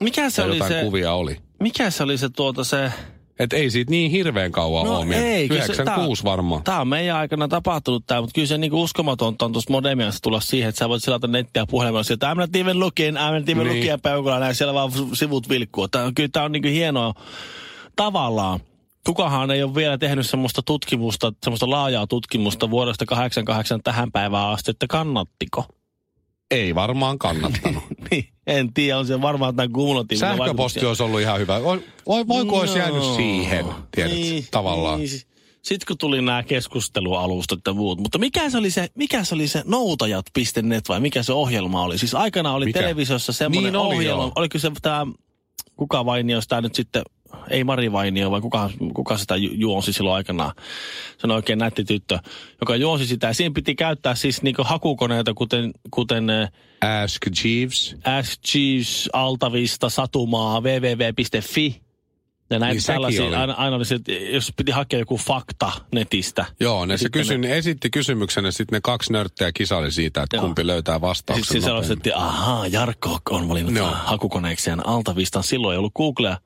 Mikä 0.00 0.30
se 0.30 0.42
Ja 0.42 0.46
oli 0.46 0.56
jotain 0.56 0.72
se, 0.72 0.80
kuvia 0.82 1.12
oli. 1.12 1.36
Mikä 1.60 1.90
se 1.90 2.02
oli 2.02 2.18
se 2.18 2.28
tuota 2.28 2.64
se... 2.64 2.92
Et 3.38 3.52
ei 3.52 3.70
siitä 3.70 3.90
niin 3.90 4.10
hirveän 4.10 4.52
kauan 4.52 4.86
No 4.86 4.98
ole. 4.98 5.14
ei, 5.34 5.48
kyllä 5.48 5.60
se- 5.66 5.72
96 5.72 6.24
varmaan. 6.24 6.62
Tämä 6.62 6.80
on 6.80 6.88
meidän 6.88 7.16
aikana 7.16 7.48
tapahtunut 7.48 8.04
tämä, 8.06 8.20
mutta 8.20 8.34
kyllä 8.34 8.46
se 8.48 8.58
niinku 8.58 8.82
uskomatonta 8.82 9.44
on 9.44 9.52
tuosta 9.52 9.72
modemiasta 9.72 10.18
tulla 10.22 10.40
siihen, 10.40 10.68
että 10.68 10.78
sä 10.78 10.88
voit 10.88 11.02
selata 11.02 11.26
nettiä 11.26 11.66
puhelimella 11.66 12.02
sieltä. 12.02 12.32
I'm 12.32 12.36
not 12.36 12.56
even 12.56 12.80
looking, 12.80 13.16
I'm 13.16 13.38
not 13.40 13.48
even 13.48 13.66
Niin. 13.66 13.76
looking, 13.76 14.02
peukalla 14.02 14.38
näin, 14.38 14.54
siellä 14.54 14.74
vaan 14.74 14.90
sivut 15.12 15.48
vilkkuu. 15.48 15.88
Tää, 15.88 16.04
on- 16.04 16.14
kyllä 16.14 16.28
tämä 16.32 16.44
on 16.44 16.52
niinku 16.52 16.68
hienoa 16.68 17.14
tavallaan. 17.96 18.60
Kukahan 19.06 19.50
ei 19.50 19.62
ole 19.62 19.74
vielä 19.74 19.98
tehnyt 19.98 20.26
semmoista 20.30 20.62
tutkimusta, 20.62 21.32
semmoista 21.42 21.70
laajaa 21.70 22.06
tutkimusta 22.06 22.70
vuodesta 22.70 23.06
88 23.06 23.80
tähän 23.82 24.12
päivään 24.12 24.48
asti, 24.50 24.70
että 24.70 24.86
kannattiko. 24.86 25.64
Ei 26.50 26.74
varmaan 26.74 27.18
kannattanut. 27.18 27.82
Niin, 28.10 28.28
en 28.46 28.74
tiedä, 28.74 28.98
on 28.98 29.06
se 29.06 29.22
varmaan 29.22 29.56
tämän 29.56 29.72
kumulatiivinen 29.72 30.28
Sähköposti 30.30 30.56
vaikutuksia. 30.58 30.88
olisi 30.88 31.02
ollut 31.02 31.20
ihan 31.20 31.40
hyvä. 31.40 31.62
Voi, 31.62 31.84
voi- 32.06 32.28
voiko 32.28 32.58
olisi 32.58 32.78
jäänyt 32.78 33.02
No, 33.02 33.16
siihen, 33.16 33.66
tiedät, 33.94 34.12
niin, 34.12 34.46
tavallaan. 34.50 34.98
Niin. 34.98 35.08
Sitten 35.62 35.86
kun 35.86 35.98
tuli 35.98 36.22
nämä 36.22 36.42
keskustelualustat 36.42 37.60
ja 37.66 37.72
muut. 37.72 38.00
Mutta 38.00 38.18
mikä 38.18 38.50
se 38.50 38.58
oli 38.58 38.70
se, 38.70 38.88
mikä 38.94 39.24
se, 39.24 39.34
oli 39.34 39.48
se 39.48 39.62
noutajat.net 39.66 40.88
vai 40.88 41.00
mikä 41.00 41.22
se 41.22 41.32
ohjelma 41.32 41.82
oli? 41.82 41.98
Siis 41.98 42.14
aikana 42.14 42.52
oli 42.52 42.64
Mikä? 42.66 42.80
televisiossa 42.80 43.32
semmoinen 43.32 43.72
Niin 43.72 43.80
oli, 43.80 43.94
ohjelma. 43.96 44.22
joo. 44.22 44.32
Oliko 44.36 44.58
se 44.58 44.70
tämä, 44.82 45.06
kuka 45.76 46.04
Vainio, 46.04 46.40
tämä 46.48 46.60
nyt 46.60 46.74
sitten, 46.74 47.02
ei 47.50 47.64
Mari 47.64 47.92
Vainio, 47.92 48.30
vai 48.30 48.40
kuka, 48.40 48.70
kuka 48.94 49.16
sitä 49.18 49.36
ju- 49.36 49.52
juonsi 49.54 49.92
silloin 49.92 50.16
aikanaan? 50.16 50.52
Se 51.18 51.26
on 51.26 51.30
oikein 51.30 51.58
nätti 51.58 51.84
tyttö, 51.84 52.18
joka 52.60 52.76
juonsi 52.76 53.06
sitä. 53.06 53.26
Ja 53.26 53.34
siinä 53.34 53.52
piti 53.54 53.74
käyttää 53.74 54.14
siis 54.14 54.42
niinku 54.42 54.62
hakukoneita, 54.64 55.34
kuten, 55.34 55.70
kuten 55.90 56.30
eh, 56.30 56.48
Ask 57.02 57.22
Jeeves. 57.44 57.96
Ask 58.04 58.54
Jeeves, 58.54 59.10
Altavista, 59.12 59.88
Satumaa, 59.88 60.60
www.fi. 60.60 61.84
Ja 62.50 62.58
näitä 62.58 62.74
Niin 62.74 62.84
tällaisia, 62.86 63.24
oli. 63.24 63.34
aina, 63.36 63.52
aina 63.52 63.76
oli 63.76 63.84
se, 63.84 63.98
jos 64.32 64.52
piti 64.56 64.72
hakea 64.72 64.98
joku 64.98 65.16
fakta 65.16 65.72
netistä. 65.94 66.44
Joo, 66.60 66.86
ne 66.86 66.96
se 66.96 67.00
sitten 67.02 67.20
kysy, 67.22 67.38
ne... 67.38 67.56
esitti 67.56 67.90
kysymyksen 67.90 68.44
ja 68.44 68.52
sitten 68.52 68.76
ne 68.76 68.80
kaksi 68.82 69.12
nörttiä 69.12 69.52
kisaili 69.52 69.92
siitä, 69.92 70.22
että 70.22 70.36
Joo. 70.36 70.44
kumpi 70.44 70.66
löytää 70.66 70.94
Sitten 70.94 71.08
vastauksen 71.08 71.44
se 71.44 71.54
nopeammin. 71.54 71.84
sellaiset, 71.84 72.06
että 72.06 72.18
ahaa, 72.18 72.66
Jarkko 72.66 73.18
on 73.30 73.48
valinnut 73.48 73.74
Joo. 73.74 73.90
hakukoneekseen 74.04 74.86
Altavistan. 74.86 75.42
Silloin 75.42 75.72
ei 75.74 75.78
ollut 75.78 75.94
Googlea. 75.94 76.38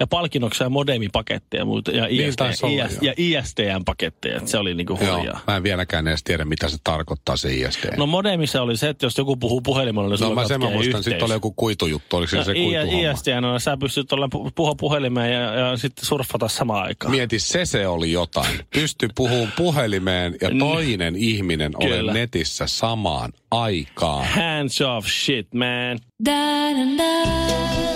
Ja 0.00 0.06
palkinnoksia 0.06 0.68
modemipaketteja 0.68 1.60
ja, 1.60 1.64
muuta, 1.64 1.90
ja, 1.90 2.06
Niin 2.06 2.28
IST, 2.28 2.40
olla, 2.40 2.84
IS, 2.84 2.92
joo. 2.92 2.98
ja 3.02 3.14
ISTN-paketteja. 3.16 4.36
että 4.36 4.50
Se 4.50 4.58
oli 4.58 4.74
niinku 4.74 4.98
Joo, 5.02 5.16
hurjaa. 5.16 5.40
mä 5.46 5.56
en 5.56 5.62
vieläkään 5.62 6.08
edes 6.08 6.22
tiedä, 6.24 6.44
mitä 6.44 6.68
se 6.68 6.76
tarkoittaa 6.84 7.36
se 7.36 7.54
ISD. 7.54 7.96
No 7.96 8.06
modemissa 8.06 8.62
oli 8.62 8.76
se, 8.76 8.88
että 8.88 9.06
jos 9.06 9.18
joku 9.18 9.36
puhuu 9.36 9.60
puhelimella, 9.60 10.08
niin 10.08 10.20
no 10.20 10.34
mä 10.34 10.48
sen 10.48 10.60
mä 10.60 10.70
muistan, 10.70 11.02
sitten 11.02 11.24
oli 11.24 11.32
joku 11.32 11.52
kuitujuttu, 11.52 12.16
oliko 12.16 12.30
se 12.30 12.44
se 12.44 12.54
No, 12.54 12.60
kuituhomma? 12.60 13.10
ISTN 13.10 13.44
on, 13.44 13.60
sä 13.60 13.76
pystyt 13.76 14.12
olla 14.12 14.26
pu- 14.34 14.50
puhua 14.54 14.74
puhelimeen 14.74 15.32
ja, 15.32 15.40
ja 15.54 15.76
sitten 15.76 16.04
surffata 16.04 16.48
samaan 16.48 16.84
aikaan. 16.84 17.10
Mieti, 17.10 17.38
se 17.38 17.64
se 17.64 17.86
oli 17.86 18.12
jotain. 18.12 18.58
Pysty 18.74 19.08
puhumaan 19.14 19.52
puhelimeen 19.56 20.36
ja 20.40 20.50
toinen 20.58 21.16
ihminen 21.16 21.72
Kyllä. 21.80 22.02
ole 22.02 22.12
netissä 22.12 22.66
samaan 22.66 23.32
aikaan. 23.50 24.26
Hands 24.26 24.80
off 24.80 25.08
shit, 25.08 25.54
man. 25.54 25.98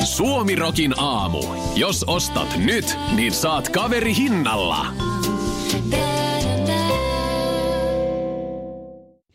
Suomi 0.05 0.57
Rokin 0.57 0.95
aamu. 0.99 1.43
Jos 1.77 2.05
ostat 2.07 2.57
nyt, 2.57 2.99
niin 3.15 3.33
saat 3.33 3.69
kaveri 3.69 4.17
hinnalla. 4.17 4.87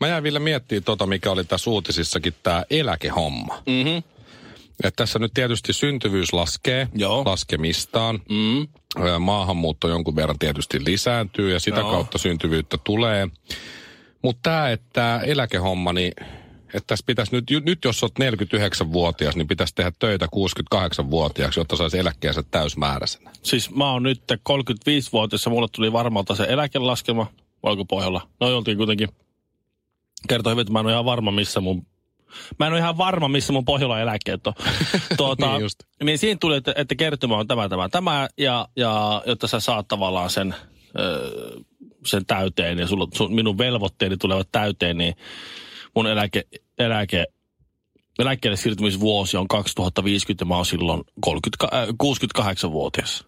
Mä 0.00 0.08
jäin 0.08 0.22
vielä 0.22 0.38
miettimään 0.38 0.84
tota, 0.84 1.06
mikä 1.06 1.30
oli 1.30 1.44
tässä 1.44 1.70
uutisissakin, 1.70 2.34
tämä 2.42 2.64
eläkehomma. 2.70 3.62
Mhm. 3.66 3.98
Et 4.84 4.96
tässä 4.96 5.18
nyt 5.18 5.34
tietysti 5.34 5.72
syntyvyys 5.72 6.32
laskee 6.32 6.88
Joo. 6.94 7.22
laskemistaan. 7.24 8.20
Mm. 8.30 8.68
Maahanmuutto 9.18 9.88
jonkun 9.88 10.16
verran 10.16 10.38
tietysti 10.38 10.84
lisääntyy 10.84 11.52
ja 11.52 11.60
sitä 11.60 11.80
Joo. 11.80 11.90
kautta 11.90 12.18
syntyvyyttä 12.18 12.78
tulee. 12.84 13.28
Mutta 14.22 14.40
tämä, 14.42 14.70
että 14.70 15.20
eläkehomma, 15.24 15.92
niin 15.92 16.12
että 16.76 16.86
tässä 16.86 17.04
pitäisi 17.06 17.32
nyt, 17.32 17.64
nyt 17.64 17.84
jos 17.84 18.02
olet 18.02 18.14
49-vuotias, 18.18 19.36
niin 19.36 19.48
pitäisi 19.48 19.74
tehdä 19.74 19.92
töitä 19.98 20.26
68-vuotiaaksi, 20.26 21.60
jotta 21.60 21.76
saisi 21.76 21.98
eläkkeensä 21.98 22.42
täysmääräisenä. 22.50 23.30
Siis 23.42 23.70
mä 23.74 23.92
oon 23.92 24.02
nyt 24.02 24.22
35-vuotias 24.32 25.44
ja 25.44 25.50
mulle 25.50 25.68
tuli 25.72 25.92
varmalta 25.92 26.34
se 26.34 26.46
eläkelaskelma. 26.48 27.26
Voiko 27.62 27.84
pohjalla? 27.84 28.28
No 28.40 28.56
oltiin 28.56 28.76
kuitenkin. 28.76 29.08
Kertoi 30.28 30.50
hyvin, 30.50 30.60
että 30.62 30.72
mä 30.72 30.80
en 30.80 30.86
ole 30.86 30.92
ihan 30.92 31.04
varma, 31.04 31.30
missä 31.30 31.60
mun 31.60 31.86
Mä 32.58 32.66
en 32.66 32.72
ole 32.72 32.80
ihan 32.80 32.98
varma, 32.98 33.28
missä 33.28 33.52
mun 33.52 33.64
Pohjolan 33.64 34.00
eläkkeet 34.00 34.46
on. 34.46 34.52
tuota, 35.16 35.52
Niin 35.52 35.60
just. 35.60 35.78
niin 36.02 36.18
siinä 36.18 36.38
tuli, 36.40 36.56
että, 36.56 36.72
että 36.76 36.94
kertymä 36.94 37.36
on 37.36 37.46
tämä, 37.46 37.68
tämä, 37.68 37.88
tämä, 37.88 38.28
ja, 38.38 38.68
ja 38.76 39.22
jotta 39.26 39.46
sä 39.46 39.60
saat 39.60 39.88
tavallaan 39.88 40.30
sen, 40.30 40.54
öö, 40.98 41.60
sen 42.06 42.26
täyteen, 42.26 42.78
ja 42.78 42.86
sulla, 42.86 43.08
sun, 43.14 43.34
minun 43.34 43.58
velvoitteeni 43.58 44.16
tulevat 44.16 44.48
täyteen, 44.52 44.98
niin 44.98 45.14
mun 45.94 46.06
eläke, 46.06 46.42
eläke, 46.78 47.26
eläkkeelle 48.18 48.56
siirtymisvuosi 48.56 49.36
on 49.36 49.48
2050, 49.48 50.42
ja 50.42 50.46
mä 50.46 50.56
oon 50.56 50.66
silloin 50.66 51.02
30, 51.20 51.68
äh, 51.76 51.88
68-vuotias. 51.88 53.24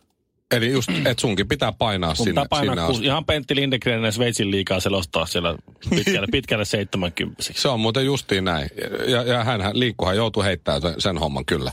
Eli 0.51 0.73
just, 0.73 0.91
että 0.91 1.21
sunkin 1.21 1.49
pitää 1.49 1.73
painaa 1.73 2.11
Mun 2.11 2.17
sinne, 2.17 2.31
pitää 2.31 2.47
painaa 2.51 2.75
sinne 2.75 2.83
asti. 2.83 3.05
ihan 3.05 3.25
Pentti 3.25 3.57
Lindegren 3.57 4.05
ja 4.05 4.13
Sveitsin 4.13 4.51
liikaa 4.51 4.81
selostaa 4.81 5.27
siellä 5.27 5.57
pitkälle, 5.91 6.27
pitkälle 6.33 6.65
70 6.65 7.43
Se 7.43 7.69
on 7.69 7.81
muuten 7.81 8.07
justiin 8.07 8.45
näin. 8.45 8.71
Ja, 9.07 9.23
ja 9.23 9.45
hän, 9.45 9.61
liikkuhan 9.73 10.17
joutuu 10.17 10.43
heittämään 10.43 10.83
sen, 10.83 10.95
sen 10.99 11.19
homman 11.19 11.45
kyllä. 11.45 11.73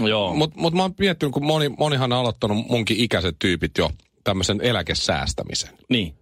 Joo. 0.00 0.34
Mutta 0.34 0.60
mut 0.60 0.74
mä 0.74 0.82
oon 0.82 0.94
miettinyt, 0.98 1.32
kun 1.32 1.46
moni, 1.46 1.68
monihan 1.68 2.12
on 2.12 2.18
aloittanut 2.18 2.66
munkin 2.68 2.96
ikäiset 2.96 3.36
tyypit 3.38 3.78
jo 3.78 3.90
tämmöisen 4.24 4.60
eläkesäästämisen. 4.60 5.70
niin. 5.88 6.14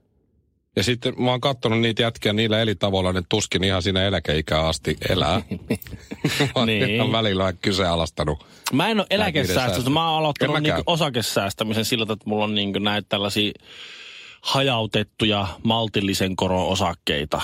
Ja 0.76 0.82
sitten 0.82 1.14
mä 1.22 1.30
oon 1.30 1.40
katsonut 1.40 1.80
niitä 1.80 2.02
jätkiä 2.02 2.32
niillä 2.32 2.60
elitavoilla, 2.60 3.12
ne 3.12 3.22
tuskin 3.28 3.64
ihan 3.64 3.82
siinä 3.82 4.02
eläkeikään 4.02 4.64
asti 4.64 4.96
elää. 5.08 5.40
mä 6.40 6.48
oon 6.54 6.66
Niin. 6.66 6.90
ihan 6.90 7.12
välillä 7.12 7.52
kyseenalaistanut. 7.52 8.46
Mä 8.72 8.88
en 8.88 8.98
ole 9.00 9.06
eläkesäästöstä. 9.10 9.70
säästö. 9.74 9.90
Mä 9.90 10.10
oon 10.10 10.18
aloittanut 10.18 10.62
niinku 10.62 10.82
osakesäästämisen 10.86 11.84
sillä, 11.84 12.02
että 12.02 12.24
mulla 12.26 12.44
on 12.44 12.54
niinku 12.54 12.78
näitä 12.78 13.06
tällaisia 13.08 13.52
hajautettuja 14.42 15.46
maltillisen 15.62 16.36
koron 16.36 16.66
osakkeita, 16.66 17.42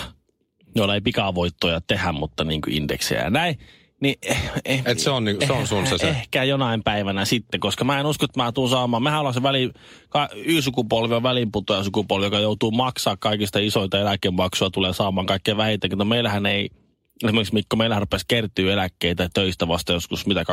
joilla 0.74 0.94
ei 0.94 1.00
pikavoittoja 1.00 1.80
tehdä, 1.86 2.12
mutta 2.12 2.44
niinku 2.44 2.70
indeksejä 2.72 3.20
ja 3.22 3.30
näin. 3.30 3.58
Niin, 4.00 4.14
eh, 4.22 4.50
eh, 4.64 4.82
Et 4.86 4.98
se 4.98 5.10
on 5.10 5.24
niinku- 5.24 5.46
se 5.46 5.52
on 5.52 5.66
sun 5.66 5.86
se- 5.86 5.98
se. 5.98 6.08
Ehkä 6.08 6.44
jonain 6.44 6.82
päivänä 6.82 7.24
sitten, 7.24 7.60
koska 7.60 7.84
mä 7.84 8.00
en 8.00 8.06
usko, 8.06 8.24
että 8.24 8.42
mä 8.42 8.52
tuun 8.52 8.68
saamaan. 8.68 9.02
Mehän 9.02 9.18
ollaan 9.20 9.34
se 9.34 9.42
väli, 9.42 9.70
ka, 10.08 10.28
Y-sukupolvi 10.34 11.14
on 11.14 11.22
välinputoja 11.22 11.84
sukupolvi, 11.84 12.24
joka 12.26 12.38
joutuu 12.38 12.70
maksaa 12.70 13.16
kaikista 13.16 13.58
isoita 13.58 14.00
eläkemaksua, 14.00 14.70
tulee 14.70 14.92
saamaan 14.92 15.26
kaikkein 15.26 15.56
vähiten. 15.56 15.90
No 15.90 16.04
meillähän 16.04 16.46
ei, 16.46 16.70
esimerkiksi 17.24 17.54
Mikko, 17.54 17.76
meillähän 17.76 18.02
rupesi 18.02 18.24
kertyä 18.28 18.72
eläkkeitä 18.72 19.28
töistä 19.34 19.68
vasta 19.68 19.92
joskus 19.92 20.26
mitä 20.26 20.44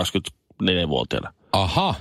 24-vuotiaana. 0.63 1.33
Aha, 1.51 1.95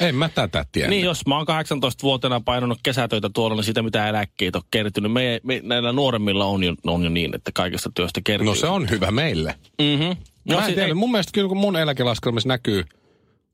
en 0.00 0.14
mä 0.14 0.28
tätä 0.28 0.64
tiedä. 0.72 0.88
Niin, 0.88 1.04
jos 1.04 1.26
mä 1.26 1.36
oon 1.36 1.46
18-vuotiaana 1.46 2.40
painanut 2.40 2.78
kesätöitä 2.82 3.30
tuolla, 3.34 3.56
niin 3.56 3.64
sitä 3.64 3.82
mitä 3.82 4.08
eläkkeitä 4.08 4.58
on 4.58 4.64
kertynyt. 4.70 5.12
Me, 5.12 5.40
me, 5.42 5.60
näillä 5.62 5.92
nuoremmilla 5.92 6.44
on 6.44 6.64
jo, 6.64 6.74
on 6.86 7.04
jo 7.04 7.10
niin, 7.10 7.34
että 7.34 7.50
kaikesta 7.54 7.90
työstä 7.94 8.20
kertyy. 8.24 8.46
No 8.46 8.54
se 8.54 8.66
on 8.66 8.90
hyvä 8.90 9.10
meille. 9.10 9.54
Mm-hmm. 9.78 10.16
No, 10.44 10.56
mä 10.56 10.66
en 10.66 10.74
tiedä, 10.74 10.88
ei, 10.88 10.94
mun 10.94 11.10
mielestä 11.10 11.32
kyllä 11.32 11.48
kun 11.48 11.56
mun 11.56 11.76
eläkelaskelmissa 11.76 12.48
näkyy 12.48 12.84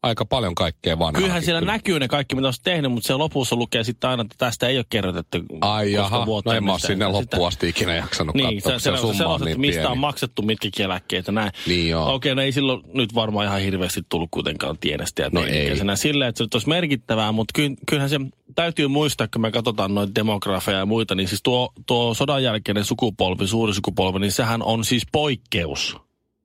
aika 0.02 0.24
paljon 0.24 0.54
kaikkea 0.54 0.98
vanhaa. 0.98 1.20
kyllähän 1.20 1.42
siellä 1.42 1.60
näkyy 1.60 1.98
ne 2.00 2.08
kaikki, 2.08 2.34
mitä 2.34 2.48
on 2.48 2.54
tehnyt, 2.62 2.92
mutta 2.92 3.06
siellä 3.06 3.22
lopussa 3.22 3.56
lukee 3.56 3.84
sitten 3.84 4.10
aina, 4.10 4.20
että 4.20 4.34
tästä 4.38 4.68
ei 4.68 4.76
ole 4.76 4.84
kerrotettu. 4.90 5.38
Ai 5.60 5.92
jaha, 5.92 6.26
no 6.44 6.52
en 6.52 6.64
mä 6.64 6.72
mistä- 6.72 6.86
sinne 6.86 7.06
loppuun 7.08 7.48
asti 7.48 7.68
ikinä 7.68 7.94
jaksanut 7.94 8.34
Niin, 8.34 8.54
katsoa, 8.62 8.78
se, 8.78 8.82
se, 8.82 8.90
se 8.90 8.96
se, 8.96 9.00
summa 9.00 9.10
on 9.10 9.16
sellaiset, 9.16 9.46
niin 9.46 9.60
mistä 9.60 9.78
pieni. 9.80 9.92
on 9.92 9.98
maksettu 9.98 10.42
mitkäkin 10.42 10.84
eläkkeitä 10.84 11.32
näin. 11.32 11.52
Niin 11.66 11.88
joo. 11.88 12.14
Okei, 12.14 12.34
no 12.34 12.42
ei 12.42 12.52
silloin 12.52 12.80
nyt 12.94 13.14
varmaan 13.14 13.46
ihan 13.46 13.60
hirveästi 13.60 14.00
tullut 14.08 14.28
kuitenkaan 14.30 14.78
tiedestä 14.78 15.22
ja 15.22 15.30
No 15.32 15.40
teinikäisenä 15.42 15.96
Silleen, 15.96 16.28
että 16.28 16.38
se 16.38 16.48
olisi 16.54 16.68
merkittävää, 16.68 17.32
mutta 17.32 17.52
ky, 17.54 17.70
kyllähän 17.86 18.10
se 18.10 18.20
täytyy 18.54 18.88
muistaa, 18.88 19.28
kun 19.32 19.42
me 19.42 19.50
katsotaan 19.50 19.94
noita 19.94 20.14
demografeja 20.14 20.78
ja 20.78 20.86
muita, 20.86 21.14
niin 21.14 21.28
siis 21.28 21.42
tuo, 21.42 21.72
tuo 21.86 22.14
sodan 22.14 22.42
jälkeinen 22.42 22.84
sukupolvi, 22.84 23.46
suuri 23.46 23.74
sukupolvi, 23.74 24.18
niin 24.18 24.32
sehän 24.32 24.62
on 24.62 24.84
siis 24.84 25.02
poikkeus. 25.12 25.96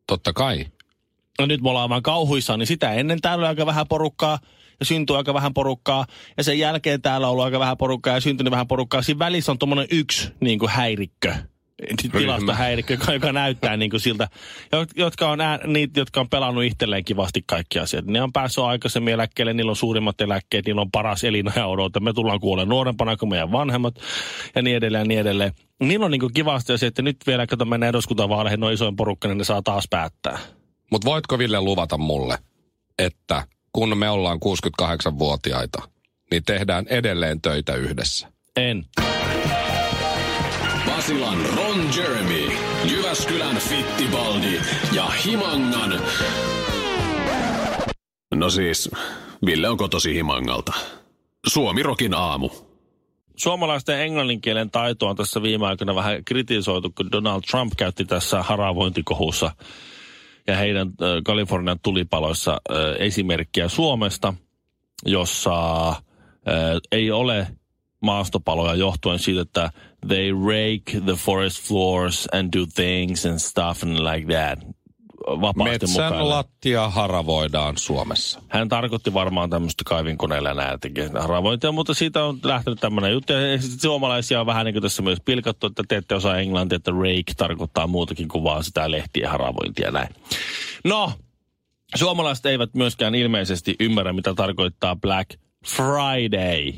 Totta 0.07 0.33
kai. 0.33 0.65
No 1.39 1.45
nyt 1.45 1.61
me 1.61 1.69
ollaan 1.69 1.89
vaan 1.89 2.03
kauhuissaan, 2.03 2.59
niin 2.59 2.67
sitä 2.67 2.93
ennen 2.93 3.21
täällä 3.21 3.41
oli 3.41 3.47
aika 3.47 3.65
vähän 3.65 3.87
porukkaa 3.87 4.39
ja 4.79 4.85
syntyi 4.85 5.15
aika 5.15 5.33
vähän 5.33 5.53
porukkaa. 5.53 6.05
Ja 6.37 6.43
sen 6.43 6.59
jälkeen 6.59 7.01
täällä 7.01 7.27
on 7.27 7.31
ollut 7.31 7.45
aika 7.45 7.59
vähän 7.59 7.77
porukkaa 7.77 8.13
ja 8.13 8.21
syntynyt 8.21 8.51
vähän 8.51 8.67
porukkaa. 8.67 9.01
Siinä 9.01 9.19
välissä 9.19 9.51
on 9.51 9.59
tuommoinen 9.59 9.87
yksi 9.91 10.29
niin 10.39 10.59
kuin 10.59 10.69
häirikkö, 10.69 11.33
tilastohäirikkö, 12.11 12.93
joka, 12.93 13.13
joka 13.13 13.31
näyttää 13.31 13.77
niin 13.77 13.89
kuin 13.91 13.99
siltä, 13.99 14.27
jo- 14.71 14.85
jotka 14.95 15.29
on 15.29 15.41
ää, 15.41 15.59
niitä, 15.67 15.99
jotka 15.99 16.19
on 16.19 16.29
pelannut 16.29 16.63
itselleen 16.63 17.05
kivasti 17.05 17.43
kaikki 17.45 17.79
asiat. 17.79 18.05
Ne 18.05 18.21
on 18.21 18.33
päässyt 18.33 18.63
aikaisemmin 18.63 19.13
eläkkeelle, 19.13 19.53
niillä 19.53 19.69
on 19.69 19.75
suurimmat 19.75 20.21
eläkkeet, 20.21 20.65
niillä 20.65 20.81
on 20.81 20.91
paras 20.91 21.23
elinajan 21.23 21.69
odote. 21.69 21.99
Me 21.99 22.13
tullaan 22.13 22.39
kuulemaan 22.39 22.69
nuorempana 22.69 23.17
kuin 23.17 23.29
meidän 23.29 23.51
vanhemmat 23.51 23.95
ja 24.55 24.61
niin 24.61 24.77
edelleen 24.77 25.01
ja 25.01 25.07
niin 25.07 25.19
edelleen. 25.19 25.51
Niillä 25.79 26.05
on 26.05 26.11
niin 26.11 26.21
kuin 26.21 26.33
kivasti 26.33 26.73
asia, 26.73 26.87
että 26.87 27.01
nyt 27.01 27.17
vielä, 27.27 27.47
kun 27.47 27.69
mennään 27.69 27.89
eduskuntavaaleihin, 27.89 28.59
no 28.59 28.69
isoin 28.69 28.95
porukka, 28.95 29.27
niin 29.27 29.37
ne 29.37 29.43
saa 29.43 29.61
taas 29.61 29.85
päättää. 29.89 30.39
Mutta 30.93 31.05
voitko 31.05 31.37
Ville 31.39 31.61
luvata 31.61 31.97
mulle, 31.97 32.37
että 32.99 33.43
kun 33.71 33.97
me 33.97 34.09
ollaan 34.09 34.39
68-vuotiaita, 34.81 35.81
niin 36.31 36.43
tehdään 36.43 36.85
edelleen 36.87 37.41
töitä 37.41 37.75
yhdessä? 37.75 38.27
En. 38.55 38.85
Basilan 40.85 41.37
Ron 41.55 41.89
Jeremy, 41.97 42.51
Jyväskylän 42.91 43.57
Fittibaldi 43.57 44.59
ja 44.95 45.05
Himangan... 45.05 46.01
No 48.35 48.49
siis, 48.49 48.89
Ville 49.45 49.69
on 49.69 49.77
kotosi 49.77 50.13
Himangalta. 50.13 50.73
Suomirokin 51.47 52.13
aamu. 52.13 52.49
Suomalaisten 53.35 54.01
englannin 54.01 54.41
kielen 54.41 54.71
taitoa 54.71 55.09
on 55.09 55.15
tässä 55.15 55.41
viime 55.41 55.67
aikoina 55.67 55.95
vähän 55.95 56.25
kritisoitu, 56.25 56.89
kun 56.89 57.11
Donald 57.11 57.41
Trump 57.51 57.73
käytti 57.77 58.05
tässä 58.05 58.43
haravointikohussa 58.43 59.51
ja 60.47 60.57
heidän 60.57 60.91
Kalifornian 61.25 61.79
tulipaloissa 61.83 62.61
esimerkkiä 62.99 63.67
Suomesta, 63.69 64.33
jossa 65.05 65.95
ei 66.91 67.11
ole 67.11 67.47
maastopaloja 67.99 68.75
johtuen 68.75 69.19
siitä, 69.19 69.41
että 69.41 69.71
they 70.07 70.31
rake 70.31 71.01
the 71.05 71.13
forest 71.13 71.67
floors 71.67 72.27
and 72.33 72.53
do 72.59 72.65
things 72.75 73.25
and 73.25 73.39
stuff 73.39 73.83
and 73.83 73.97
like 73.99 74.33
that. 74.33 74.59
Vapaasti 75.27 75.71
Metsän 75.71 76.05
mukaan. 76.05 76.29
lattia 76.29 76.89
haravoidaan 76.89 77.77
Suomessa. 77.77 78.41
Hän 78.47 78.69
tarkoitti 78.69 79.13
varmaan 79.13 79.49
tämmöistä 79.49 79.83
kaivinkoneella 79.85 80.77
tekee 80.81 81.09
haravointia, 81.19 81.71
mutta 81.71 81.93
siitä 81.93 82.23
on 82.23 82.39
lähtenyt 82.43 82.79
tämmöinen 82.79 83.11
juttu. 83.11 83.33
Ja 83.33 83.39
suomalaisia 83.81 84.39
on 84.39 84.45
vähän 84.45 84.65
niin 84.65 84.73
kuin 84.73 84.83
tässä 84.83 85.01
myös 85.01 85.19
pilkattu, 85.25 85.67
että 85.67 85.83
te 85.87 85.97
ette 85.97 86.15
osaa 86.15 86.37
englantia, 86.37 86.75
että 86.75 86.91
rake 86.91 87.33
tarkoittaa 87.37 87.87
muutakin 87.87 88.27
kuin 88.27 88.43
vaan 88.43 88.63
sitä 88.63 88.91
lehtien 88.91 89.29
haravointia 89.29 89.91
näin. 89.91 90.09
No, 90.83 91.11
suomalaiset 91.95 92.45
eivät 92.45 92.73
myöskään 92.73 93.15
ilmeisesti 93.15 93.75
ymmärrä, 93.79 94.13
mitä 94.13 94.33
tarkoittaa 94.33 94.95
Black 94.95 95.29
Friday. 95.65 96.73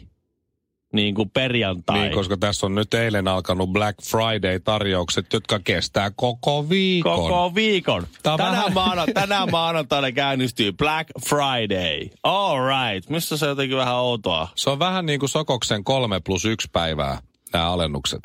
Niin 0.96 1.16
kuin 1.16 1.30
perjantai. 1.30 2.00
Niin, 2.00 2.12
koska 2.14 2.38
tässä 2.38 2.66
on 2.66 2.76
nyt 2.76 2.94
eilen 2.94 3.28
alkanut 3.28 3.70
Black 3.70 4.00
Friday-tarjoukset, 4.02 5.26
jotka 5.34 5.60
kestää 5.60 6.12
koko 6.16 6.70
viikon. 6.70 7.16
Koko 7.16 7.56
viikon. 7.56 8.02
On 8.04 8.08
Tänään, 8.24 8.52
vähän- 8.52 8.74
maana, 8.74 9.06
tänään 9.14 9.52
maanantaina 9.52 10.12
käynnistyy 10.12 10.72
Black 10.72 11.10
Friday. 11.30 12.10
All 12.24 12.58
right. 12.68 13.10
Missä 13.10 13.38
se 13.38 13.46
on 13.46 13.50
jotenkin 13.50 13.78
vähän 13.78 13.96
outoa? 13.96 14.48
Se 14.56 14.70
on 14.70 14.80
vähän 14.80 15.06
niin 15.06 15.20
kuin 15.20 15.30
Sokoksen 15.30 15.84
kolme 15.84 16.20
plus 16.26 16.46
yksi 16.46 16.68
päivää, 16.74 17.20
nämä 17.54 17.72
alennukset. 17.72 18.20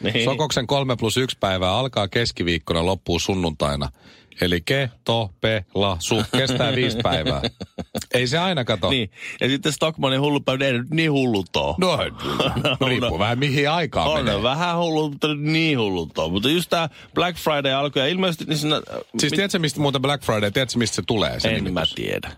Niin. 0.00 0.24
Sokoksen 0.24 0.66
kolme 0.66 0.96
plus 0.96 1.16
yksi 1.16 1.36
päivää 1.40 1.70
alkaa 1.72 2.08
keskiviikkona, 2.08 2.86
loppuu 2.86 3.18
sunnuntaina. 3.18 3.88
Eli 4.40 4.60
keto, 4.60 5.30
pela, 5.40 5.96
su, 5.98 6.22
kestää 6.36 6.74
viisi 6.76 6.98
päivää. 7.02 7.42
Ei 8.14 8.26
se 8.26 8.38
aina 8.38 8.64
kato. 8.64 8.90
Niin. 8.90 9.10
Ja 9.40 9.48
sitten 9.48 9.72
Stockmanin 9.72 10.20
hullupäivä, 10.20 10.64
ei 10.64 10.72
nyt 10.72 10.90
niin 10.90 11.12
hullut 11.12 11.56
ole. 11.56 11.74
No, 11.78 11.98
riippuu 12.88 13.18
vähän 13.18 13.38
mihin 13.38 13.70
aikaan 13.70 14.08
On 14.08 14.18
menee. 14.18 14.36
ne 14.36 14.42
vähän 14.42 14.76
hullut, 14.78 15.10
mutta 15.10 15.28
nyt 15.28 15.40
niin 15.40 15.78
hullut 15.78 16.18
on. 16.18 16.32
Mutta 16.32 16.48
just 16.48 16.70
tämä 16.70 16.88
Black 17.14 17.38
Friday 17.38 17.72
alkoi 17.72 18.02
ja 18.02 18.08
ilmeisesti 18.08 18.44
niin 18.44 18.58
siinä... 18.58 18.80
Siis 19.18 19.32
tiedätkö, 19.32 19.58
mistä 19.58 19.80
muuten 19.80 20.02
Black 20.02 20.24
Friday, 20.24 20.50
tiedätkö, 20.50 20.78
mistä 20.78 20.96
se 20.96 21.02
tulee? 21.06 21.40
Se 21.40 21.48
en 21.48 21.54
mä 21.62 21.68
nimitys? 21.70 21.94
tiedä. 21.94 22.30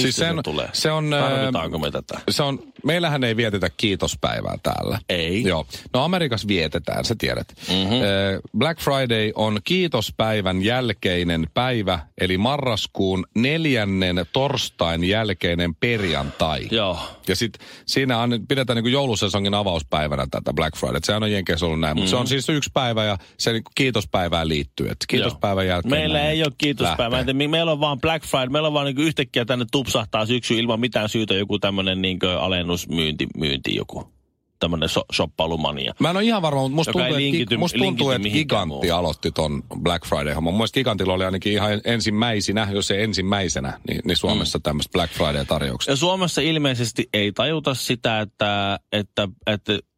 Siis 0.00 0.16
se, 0.16 0.26
tulee? 0.44 0.68
se 0.72 0.90
on... 0.90 1.10
Tarvitaanko 1.10 1.78
me 1.78 1.90
tätä? 1.90 2.20
Se 2.30 2.42
on, 2.42 2.58
meillähän 2.84 3.24
ei 3.24 3.36
vietetä 3.36 3.70
kiitospäivää 3.76 4.58
täällä. 4.62 4.98
Ei. 5.08 5.42
Joo. 5.42 5.66
No 5.94 6.04
Amerikassa 6.04 6.48
vietetään, 6.48 7.04
sä 7.04 7.14
tiedät. 7.18 7.46
Mhm. 7.68 7.78
Mm-hmm. 7.78 8.58
Black 8.58 8.80
Friday 8.80 9.32
on 9.34 9.58
kiitospäivän 9.64 10.62
jälkeinen 10.62 11.46
päivä, 11.54 11.98
eli 12.20 12.38
marraskuun 12.38 13.26
neljännen 13.34 14.26
torstain 14.32 15.04
jälkeinen 15.04 15.74
perjantai. 15.74 16.68
Joo. 16.70 16.98
Ja 17.28 17.36
sit 17.36 17.58
siinä 17.86 18.18
on, 18.18 18.40
pidetään 18.48 18.82
niin 18.82 18.92
joulusesongin 18.92 19.54
avauspäivänä 19.54 20.26
tätä 20.30 20.52
Black 20.52 20.76
Friday. 20.76 21.00
Sehän 21.04 21.22
on 21.22 21.32
Jenkeissä 21.32 21.66
ollut 21.66 21.80
näin, 21.80 21.96
mutta 21.96 22.10
se 22.10 22.16
on 22.16 22.26
siis 22.26 22.48
yksi 22.48 22.70
päivä 22.74 23.04
ja 23.04 23.18
se 23.38 23.52
niin 23.52 23.62
kiitospäivään 23.74 24.48
liittyy. 24.48 24.86
Että 24.86 25.04
kiitospäivän 25.08 25.66
jälkeen. 25.66 25.90
Meillä 25.90 26.28
ei 26.28 26.42
ole 26.42 26.52
kiitospäivä. 26.58 27.16
lähtee. 27.16 27.32
Entä 27.32 27.48
Meillä 27.48 27.72
on 27.72 27.80
vaan 27.80 28.00
Black 28.00 28.24
Friday. 28.24 28.48
Meillä 28.48 28.68
on 28.68 28.74
vaan 28.74 28.86
niin 28.86 28.98
yhtäkkiä 28.98 29.44
tänne 29.44 29.64
tupsahtaa 29.84 30.26
syksy 30.26 30.58
ilman 30.58 30.80
mitään 30.80 31.08
syytä 31.08 31.34
joku 31.34 31.58
tämmöinen 31.58 32.02
niin 32.02 32.18
alennusmyynti 32.40 33.26
myynti 33.36 33.76
joku. 33.76 34.12
Tämmöinen 34.58 34.88
so, 34.88 35.02
shoppailumania. 35.12 35.94
Mä 35.98 36.10
en 36.10 36.16
ole 36.16 36.24
ihan 36.24 36.42
varma, 36.42 36.60
mutta 36.60 36.74
musta 36.74 36.92
tuntuu, 36.92 37.06
että, 37.06 37.18
linkity- 37.18 37.56
musta 37.56 37.78
tuntuu, 37.78 38.10
että 38.10 38.28
Gigantti 38.28 38.66
muuhun. 38.66 38.92
aloitti 38.92 39.30
ton 39.30 39.62
Black 39.82 40.06
Friday-homman. 40.06 40.54
Mun 40.54 40.68
Gigantilla 40.74 41.14
oli 41.14 41.24
ainakin 41.24 41.52
ihan 41.52 41.80
ensimmäisenä, 41.84 42.68
jos 42.72 42.90
ei 42.90 43.02
ensimmäisenä, 43.02 43.80
niin, 43.88 44.00
niin 44.04 44.16
Suomessa 44.16 44.58
mm. 44.58 44.62
tämmöistä 44.62 44.92
Black 44.92 45.14
Friday-tarjouksia. 45.14 45.92
Ja 45.92 45.96
Suomessa 45.96 46.40
ilmeisesti 46.40 47.08
ei 47.12 47.32
tajuta 47.32 47.74
sitä, 47.74 48.20
että, 48.20 48.78
että, 48.92 49.28
että, 49.46 49.72
että 49.74 49.91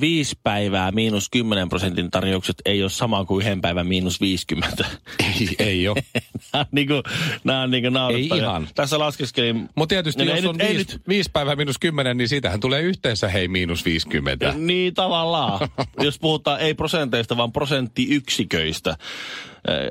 viisi 0.00 0.38
päivää 0.42 0.92
miinus 0.92 1.28
10 1.30 1.68
prosentin 1.68 2.10
tarjoukset 2.10 2.56
ei 2.64 2.82
ole 2.82 2.90
sama 2.90 3.24
kuin 3.24 3.46
yhden 3.46 3.60
päivän 3.60 3.86
miinus 3.86 4.20
50. 4.20 4.84
Ei, 5.18 5.48
ei 5.58 5.88
ole. 5.88 6.02
nämä 6.52 6.60
on 6.60 6.66
niin 6.72 6.86
kuin, 6.88 7.02
nämä 7.44 7.62
on 7.62 7.70
niin 7.70 7.82
kuin 7.84 7.92
naurettavia. 7.92 8.42
ihan. 8.44 8.68
Tässä 8.74 8.98
laskeskelin. 8.98 9.68
Mutta 9.74 9.92
tietysti 9.94 10.24
No 10.24 10.30
jos 10.30 10.42
ei 10.42 10.48
on 10.48 10.56
nyt- 10.56 10.66
ei 10.66 10.76
viisi, 10.76 11.00
viisi 11.08 11.30
päivää 11.32 11.56
miinus 11.56 11.78
kymmenen, 11.78 12.16
niin 12.16 12.28
siitähän 12.28 12.60
tulee 12.60 12.80
yhteensä 12.80 13.28
hei 13.28 13.48
miinus 13.48 13.84
50. 13.84 14.52
Niin 14.56 14.94
tavallaan, 14.94 15.68
jos 16.04 16.18
puhutaan 16.18 16.60
ei 16.60 16.74
prosenteista, 16.74 17.36
vaan 17.36 17.52
prosenttiyksiköistä. 17.52 18.96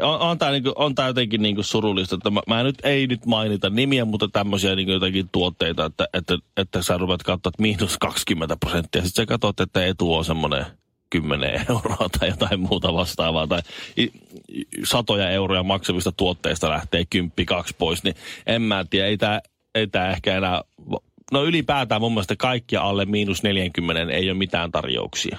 On, 0.02 0.20
on 0.20 0.38
tämä 0.38 0.52
niinku, 0.52 0.74
on 0.76 0.96
tää 0.96 1.08
jotenkin 1.08 1.42
niinku 1.42 1.64
surullista, 1.64 2.16
että 2.16 2.30
mä, 2.30 2.42
mä 2.48 2.64
nyt 2.64 2.78
ei 2.84 3.08
nyt 3.08 3.26
mainita 3.26 3.70
nimiä, 3.70 4.06
mutta 4.06 4.28
tämmöisiä 4.28 4.76
niinku 4.76 4.92
jotakin 4.92 5.30
tuotteita, 5.32 5.86
että, 5.86 6.08
että, 6.14 6.38
että 6.58 6.82
sä 6.82 6.98
rupeat 6.98 7.24
katsoa, 7.24 7.50
että 7.50 7.62
miinus 7.62 7.98
20 7.98 8.58
prosenttia. 8.58 9.02
Sitten 9.02 9.22
sä 9.22 9.26
katsot, 9.26 9.60
että 9.60 9.86
etu 9.86 10.14
on 10.14 10.26
semmoinen 10.26 10.66
10 11.10 11.66
euroa 11.70 12.10
tai 12.20 12.30
jotain 12.30 12.60
muuta 12.60 12.94
vastaavaa, 12.94 13.48
tai 13.48 13.62
satoja 14.84 15.30
euroja 15.30 15.64
maksavista 15.64 16.12
tuotteista 16.12 16.70
lähtee 16.70 17.04
kymppi 17.10 17.46
kaksi 17.46 17.76
pois, 17.78 18.04
niin 18.04 18.16
en 18.46 18.62
mä 18.62 18.86
tiedä, 18.90 19.08
ei 19.08 19.18
tämä 19.18 19.40
ei 19.76 19.88
tää 19.88 20.12
ehkä 20.12 20.38
enää, 20.38 20.62
no 21.32 21.44
ylipäätään 21.44 22.02
mun 22.02 22.14
mielestä 22.14 22.36
kaikkia 22.36 22.82
alle 22.82 23.06
miinus 23.06 23.44
40 23.44 24.14
ei 24.14 24.30
ole 24.30 24.38
mitään 24.38 24.72
tarjouksia. 24.72 25.38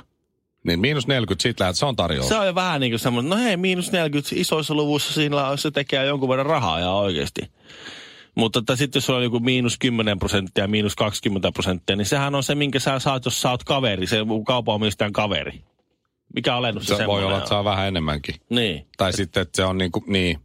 Niin 0.64 0.80
miinus 0.80 1.06
40, 1.06 1.42
sit 1.42 1.60
lähdet, 1.60 1.76
se 1.76 1.86
on 1.86 1.96
tarjous. 1.96 2.28
Se 2.28 2.36
on 2.36 2.46
jo 2.46 2.54
vähän 2.54 2.80
niin 2.80 2.92
kuin 2.92 3.00
semmoinen, 3.00 3.30
no 3.30 3.36
hei, 3.36 3.56
miinus 3.56 3.92
40 3.92 4.34
isoissa 4.36 4.74
luvuissa 4.74 5.14
siinä 5.14 5.56
se 5.56 5.70
tekee 5.70 6.06
jonkun 6.06 6.28
verran 6.28 6.46
rahaa 6.46 6.80
ja 6.80 6.90
oikeasti. 6.90 7.40
Mutta 8.34 8.58
että 8.58 8.76
sitten 8.76 9.00
jos 9.00 9.10
on 9.10 9.22
joku 9.22 9.40
miinus 9.40 9.78
10 9.78 10.18
prosenttia, 10.18 10.68
miinus 10.68 10.96
20 10.96 11.52
prosenttia, 11.52 11.96
niin 11.96 12.06
sehän 12.06 12.34
on 12.34 12.42
se, 12.42 12.54
minkä 12.54 12.78
sä 12.80 12.98
saat, 12.98 13.24
jos 13.24 13.42
sä 13.42 13.50
oot 13.50 13.64
kaveri, 13.64 14.06
se 14.06 14.16
kaupanomistajan 14.46 15.12
kaveri. 15.12 15.64
Mikä 16.34 16.56
alennus 16.56 16.86
se, 16.86 16.96
se 16.96 17.06
voi 17.06 17.24
olla, 17.24 17.38
että 17.38 17.48
saa 17.48 17.64
vähän 17.64 17.88
enemmänkin. 17.88 18.34
Niin. 18.50 18.86
Tai 18.96 19.12
sitten, 19.12 19.40
että 19.40 19.56
se 19.56 19.64
on 19.64 19.78
niin 19.78 19.92
kuin, 19.92 20.04
niin. 20.06 20.38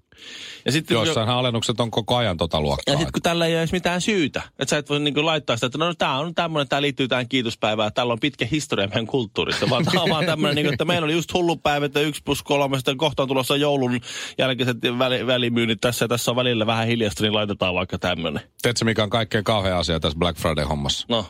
Ja 0.65 0.71
sitten 0.71 0.95
Joissain 0.95 1.29
alennukset 1.29 1.79
on 1.79 1.91
koko 1.91 2.15
ajan 2.15 2.37
tota 2.37 2.61
luokkaa. 2.61 2.93
ja 2.93 2.97
sitten 2.97 3.13
kun 3.13 3.21
tällä 3.21 3.45
ei 3.45 3.53
ole 3.53 3.59
edes 3.59 3.71
mitään 3.71 4.01
syytä, 4.01 4.41
että 4.59 4.69
sä 4.69 4.77
et 4.77 4.89
voi 4.89 4.99
niinku 4.99 5.25
laittaa 5.25 5.55
sitä, 5.57 5.65
että 5.65 5.77
no 5.77 5.93
tämä 5.93 6.19
on 6.19 6.35
tämmöinen, 6.35 6.67
tämä 6.67 6.81
liittyy 6.81 7.07
tähän 7.07 7.27
kiitospäivään, 7.29 7.93
tällä 7.93 8.13
on 8.13 8.19
pitkä 8.19 8.47
historia 8.51 8.87
meidän 8.87 9.07
kulttuurissa, 9.07 9.69
vaan 9.69 9.85
tämä 9.85 10.01
on 10.01 10.09
vaan 10.09 10.25
tämmöinen, 10.25 10.55
niinku, 10.55 10.73
että 10.73 10.85
meillä 10.85 11.05
oli 11.05 11.13
just 11.13 11.33
hullu 11.33 11.55
päivä, 11.57 11.85
että 11.85 11.99
yksi 11.99 12.21
plus 12.25 12.43
kolme, 12.43 12.77
sitten 12.77 12.97
kohta 12.97 13.23
on 13.23 13.27
tulossa 13.27 13.55
joulun 13.55 14.01
jälkeiset 14.37 14.77
väli, 14.99 15.27
välimyynnit 15.27 15.81
tässä 15.81 16.05
ja 16.05 16.09
tässä 16.09 16.31
on 16.31 16.35
välillä 16.37 16.65
vähän 16.65 16.87
hiljasta, 16.87 17.23
niin 17.23 17.33
laitetaan 17.33 17.73
vaikka 17.75 17.97
tämmöinen. 17.97 18.41
Tiedätkö, 18.61 18.85
mikä 18.85 19.03
on 19.03 19.09
kaikkein 19.09 19.43
kauhea 19.43 19.79
asia 19.79 19.99
tässä 19.99 20.19
Black 20.19 20.39
Friday-hommassa? 20.39 21.05
No, 21.09 21.25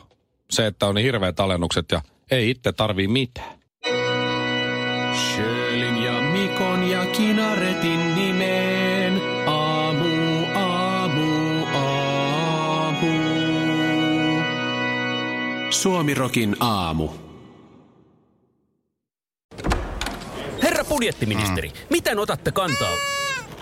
Se, 0.50 0.66
että 0.66 0.86
on 0.86 0.94
niin 0.94 1.04
hirveät 1.04 1.40
alennukset 1.40 1.84
ja 1.92 2.02
ei 2.30 2.50
itse 2.50 2.72
tarvii 2.72 3.08
mitään. 3.08 3.58
Sjölin 5.14 6.02
ja 6.02 6.15
Mikon 6.46 6.90
ja 6.90 7.06
Kinaretin 7.06 8.14
nimeen. 8.14 9.20
Aamu, 9.46 10.44
aamu, 10.54 11.66
aamu. 11.74 13.06
Suomirokin 15.70 16.56
aamu. 16.60 17.08
Herra 20.62 20.84
budjettiministeri, 20.84 21.68
mm. 21.68 21.74
miten 21.90 22.18
otatte 22.18 22.52
kantaa? 22.52 22.96